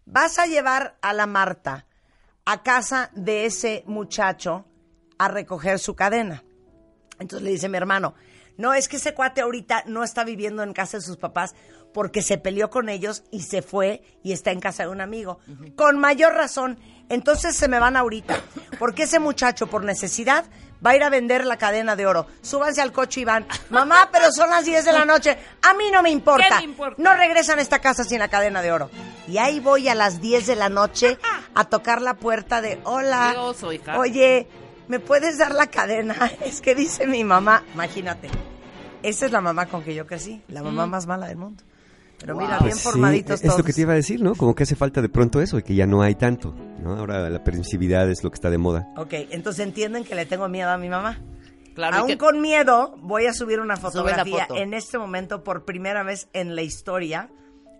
Vas 0.06 0.40
a 0.40 0.46
llevar 0.46 0.96
a 1.02 1.12
la 1.12 1.28
Marta 1.28 1.86
a 2.46 2.64
casa 2.64 3.12
de 3.14 3.46
ese 3.46 3.84
muchacho 3.88 4.66
a 5.18 5.28
recoger 5.28 5.80
su 5.80 5.96
cadena. 5.96 6.44
Entonces 7.20 7.44
le 7.44 7.52
dice 7.52 7.70
mi 7.70 7.78
hermano, 7.78 8.16
no, 8.58 8.74
es 8.74 8.88
que 8.88 8.98
ese 8.98 9.14
cuate 9.14 9.42
ahorita 9.42 9.84
no 9.88 10.04
está 10.04 10.24
viviendo 10.24 10.64
en 10.64 10.74
casa 10.74 10.98
de 10.98 11.04
sus 11.04 11.18
papás 11.18 11.56
porque 11.94 12.22
se 12.22 12.38
peleó 12.38 12.70
con 12.70 12.90
ellos 12.90 13.24
y 13.32 13.42
se 13.42 13.62
fue 13.62 14.04
y 14.24 14.32
está 14.32 14.52
en 14.52 14.60
casa 14.60 14.84
de 14.84 14.90
un 14.90 15.02
amigo. 15.02 15.40
Con 15.76 16.00
mayor 16.00 16.34
razón, 16.34 16.80
entonces 17.10 17.56
se 17.56 17.68
me 17.68 17.80
van 17.80 17.98
ahorita, 17.98 18.40
porque 18.80 19.04
ese 19.04 19.20
muchacho 19.20 19.68
por 19.68 19.84
necesidad 19.84 20.46
va 20.86 20.92
a 20.92 20.96
ir 20.96 21.04
a 21.04 21.10
vender 21.10 21.46
la 21.46 21.58
cadena 21.58 21.96
de 21.96 22.06
oro. 22.06 22.28
Súbanse 22.42 22.82
al 22.82 22.92
coche 22.92 23.22
y 23.22 23.26
van, 23.26 23.46
mamá, 23.70 24.10
pero 24.12 24.32
son 24.32 24.50
las 24.50 24.66
10 24.66 24.86
de 24.86 24.94
la 24.94 25.06
noche, 25.06 25.38
a 25.62 25.74
mí 25.74 25.86
no 25.92 26.02
me 26.02 26.10
importa. 26.10 26.48
¿Qué 26.48 26.56
me 26.56 26.64
importa? 26.64 27.02
No 27.02 27.14
regresan 27.16 27.60
a 27.60 27.62
esta 27.62 27.80
casa 27.80 28.04
sin 28.04 28.20
la 28.20 28.28
cadena 28.28 28.62
de 28.62 28.72
oro. 28.72 28.90
Y 29.28 29.38
ahí 29.38 29.60
voy 29.60 29.88
a 29.88 29.96
las 29.96 30.22
10 30.22 30.48
de 30.48 30.56
la 30.56 30.70
noche 30.70 31.18
a 31.54 31.66
tocar 31.66 32.02
la 32.02 32.16
puerta 32.16 32.62
de, 32.62 32.80
hola, 32.84 33.36
oso, 33.38 33.72
hija. 33.72 33.98
oye, 33.98 34.48
¿me 34.88 35.00
puedes 35.00 35.38
dar 35.38 35.54
la 35.54 35.68
cadena? 35.68 36.32
Es 36.46 36.62
que 36.62 36.76
dice 36.76 37.08
mi 37.08 37.24
mamá, 37.24 37.64
imagínate, 37.74 38.30
esa 39.04 39.26
es 39.26 39.32
la 39.32 39.42
mamá 39.42 39.68
con 39.68 39.84
que 39.84 39.94
yo 39.94 40.06
crecí, 40.06 40.42
la 40.48 40.64
mamá 40.64 40.86
más 40.86 41.08
mala 41.08 41.28
del 41.28 41.38
mundo. 41.38 41.64
Pero 42.22 42.36
mira, 42.36 42.60
Pues 42.60 42.64
bien 42.66 42.76
sí, 42.78 42.84
formaditos 42.84 43.40
es 43.42 43.46
lo 43.48 43.52
todos. 43.54 43.66
que 43.66 43.74
te 43.74 43.82
iba 43.82 43.94
a 43.94 43.96
decir, 43.96 44.22
¿no? 44.22 44.36
Como 44.36 44.54
que 44.56 44.64
hace 44.64 44.76
falta 44.76 45.02
de 45.02 45.10
pronto 45.10 45.42
eso 45.42 45.58
y 45.58 45.64
que 45.64 45.74
ya 45.76 45.88
no 45.88 46.02
hay 46.04 46.16
tanto, 46.16 46.54
¿no? 46.82 46.94
Ahora 46.96 47.30
la 47.30 47.44
permisividad 47.44 48.10
es 48.10 48.24
lo 48.24 48.30
que 48.30 48.36
está 48.36 48.50
de 48.52 48.58
moda. 48.60 48.88
Ok, 48.98 49.14
entonces 49.32 49.66
entienden 49.66 50.04
que 50.04 50.14
le 50.16 50.26
tengo 50.28 50.48
miedo 50.48 50.70
a 50.70 50.78
mi 50.78 50.88
mamá. 50.90 51.20
Claro, 51.74 51.98
Aún 51.98 52.08
que- 52.08 52.18
con 52.18 52.40
miedo, 52.42 52.96
voy 53.02 53.26
a 53.26 53.34
subir 53.34 53.60
una 53.60 53.76
fotografía 53.78 54.46
foto. 54.46 54.60
en 54.60 54.74
este 54.74 54.98
momento 55.00 55.44
por 55.44 55.66
primera 55.66 56.04
vez 56.04 56.30
en 56.34 56.56
la 56.56 56.62
historia 56.62 57.30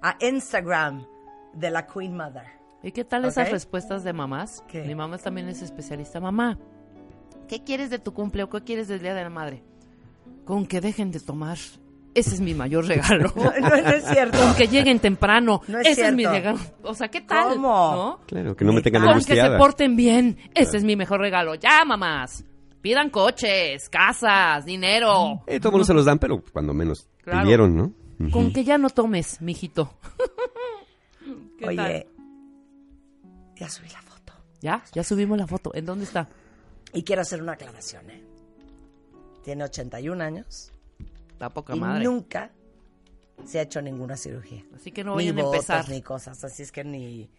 a 0.02 0.18
Instagram 0.26 1.06
de 1.54 1.70
la 1.70 1.86
Queen 1.86 2.16
Mother. 2.16 2.46
¿Y 2.82 2.94
qué 2.94 3.04
tal 3.06 3.24
Ok. 3.26 3.32
esas 3.32 3.52
respuestas 3.52 4.04
de 4.04 4.14
mamás? 4.14 4.64
¿Qué? 4.68 4.82
Mi 4.84 4.96
mamá 4.96 5.18
también 5.20 5.50
es 5.50 5.62
especialista. 5.62 6.20
Mamá, 6.20 6.58
¿qué 7.48 7.64
quieres 7.64 7.90
de 7.92 8.00
tu 8.00 8.14
cumple 8.14 8.42
o 8.44 8.50
qué 8.50 8.62
quieres 8.64 8.88
del 8.88 9.02
Día 9.02 9.14
de 9.14 9.22
la 9.24 9.30
Madre? 9.30 9.62
Con 10.46 10.66
que 10.66 10.82
dejen 10.82 11.12
de 11.12 11.20
tomar. 11.20 11.58
Ese 12.14 12.36
es 12.36 12.42
mi 12.42 12.54
mayor 12.54 12.86
regalo. 12.88 13.32
No, 13.36 13.70
no 13.70 13.90
es 13.90 14.04
cierto. 14.06 14.38
Con 14.38 14.54
que 14.56 14.68
lleguen 14.68 15.00
temprano. 15.00 15.62
No 15.68 15.80
es 15.80 15.88
Ese 15.88 16.08
es 16.08 16.14
mi 16.14 16.26
regalo. 16.26 16.60
O 16.84 16.94
sea, 16.94 17.08
¿qué 17.10 17.22
tal? 17.22 17.54
¿Cómo? 17.56 17.70
¿No? 17.96 18.20
Claro, 18.28 18.56
que 18.56 18.66
no 18.66 18.74
me 18.74 18.82
tengan 18.82 19.04
Con 19.04 19.14
que 19.16 19.22
se 19.22 19.32
angustiada. 19.34 19.58
porten 19.58 19.96
bien. 19.96 20.38
Ese 20.54 20.78
es 20.78 20.84
mi 20.84 20.96
mejor 20.96 21.22
regalo. 21.22 21.56
Ya, 21.56 21.86
mamás. 21.86 22.44
Pidan 22.82 23.10
coches, 23.12 23.88
casas, 23.90 24.66
dinero. 24.66 25.44
Eh, 25.48 25.60
todo 25.60 25.70
el 25.70 25.74
mundo 25.74 25.86
se 25.86 25.94
los 25.94 26.06
dan, 26.06 26.18
pero 26.20 26.44
cuando 26.52 26.74
menos 26.74 27.08
Claro. 27.24 27.44
pidieron, 27.44 27.76
¿no? 27.76 27.94
Con 28.32 28.52
que 28.52 28.64
ya 28.64 28.78
no 28.78 28.90
tomes, 28.90 29.42
mijito. 29.42 29.94
¿Qué 31.60 31.68
Oye, 31.68 31.76
tal? 31.78 32.06
ya 33.56 33.70
subí 33.70 33.88
la 33.90 34.02
foto. 34.02 34.34
Ya, 34.62 34.84
ya 34.94 35.04
subimos 35.04 35.38
la 35.38 35.48
foto. 35.48 35.72
¿En 35.74 35.86
dónde 35.86 36.06
está? 36.06 36.28
Y 36.94 37.04
quiero 37.04 37.22
hacer 37.22 37.42
una 37.42 37.54
aclaración, 37.54 38.10
¿eh? 38.10 38.24
Tiene 39.44 39.64
81 39.64 40.22
años 40.24 40.72
Poca 41.50 41.76
y 41.76 41.80
madre. 41.80 42.04
nunca 42.06 42.52
se 43.46 43.60
ha 43.60 43.64
hecho 43.64 43.82
ninguna 43.82 44.16
cirugía. 44.18 44.64
Así 44.76 44.92
que 44.92 45.04
no 45.04 45.12
ni 45.16 45.26
vayan 45.32 45.40
a 45.40 45.44
botox, 45.44 45.56
empezar. 45.70 45.90
ni 45.90 46.02
cosas, 46.02 46.44
así 46.44 46.64
es 46.64 46.72
que 46.72 46.84
ni... 46.84 47.30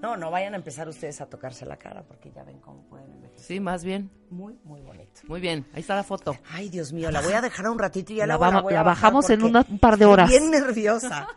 No, 0.00 0.16
no 0.16 0.30
vayan 0.32 0.54
a 0.54 0.56
empezar 0.56 0.88
ustedes 0.88 1.20
a 1.20 1.26
tocarse 1.26 1.64
la 1.64 1.76
cara 1.76 2.02
porque 2.02 2.32
ya 2.32 2.42
ven 2.42 2.58
cómo 2.58 2.82
pueden 2.88 3.10
envejecer. 3.12 3.44
Sí, 3.46 3.60
más 3.60 3.84
bien. 3.84 4.10
Muy, 4.30 4.58
muy 4.64 4.80
bonito. 4.80 5.20
Muy 5.28 5.40
bien, 5.40 5.64
ahí 5.74 5.80
está 5.80 5.94
la 5.94 6.02
foto. 6.02 6.36
Ay, 6.50 6.68
Dios 6.70 6.92
mío, 6.92 7.10
la 7.12 7.20
voy 7.20 7.34
a 7.34 7.40
dejar 7.40 7.68
un 7.68 7.78
ratito 7.78 8.12
y 8.12 8.16
ya 8.16 8.26
La 8.26 8.36
va- 8.36 8.60
voy 8.60 8.72
a 8.74 8.78
la 8.78 8.82
bajamos 8.82 9.30
en 9.30 9.44
una- 9.44 9.64
un 9.68 9.78
par 9.78 9.96
de 9.98 10.06
horas. 10.06 10.28
Bien 10.28 10.50
nerviosa. 10.50 11.28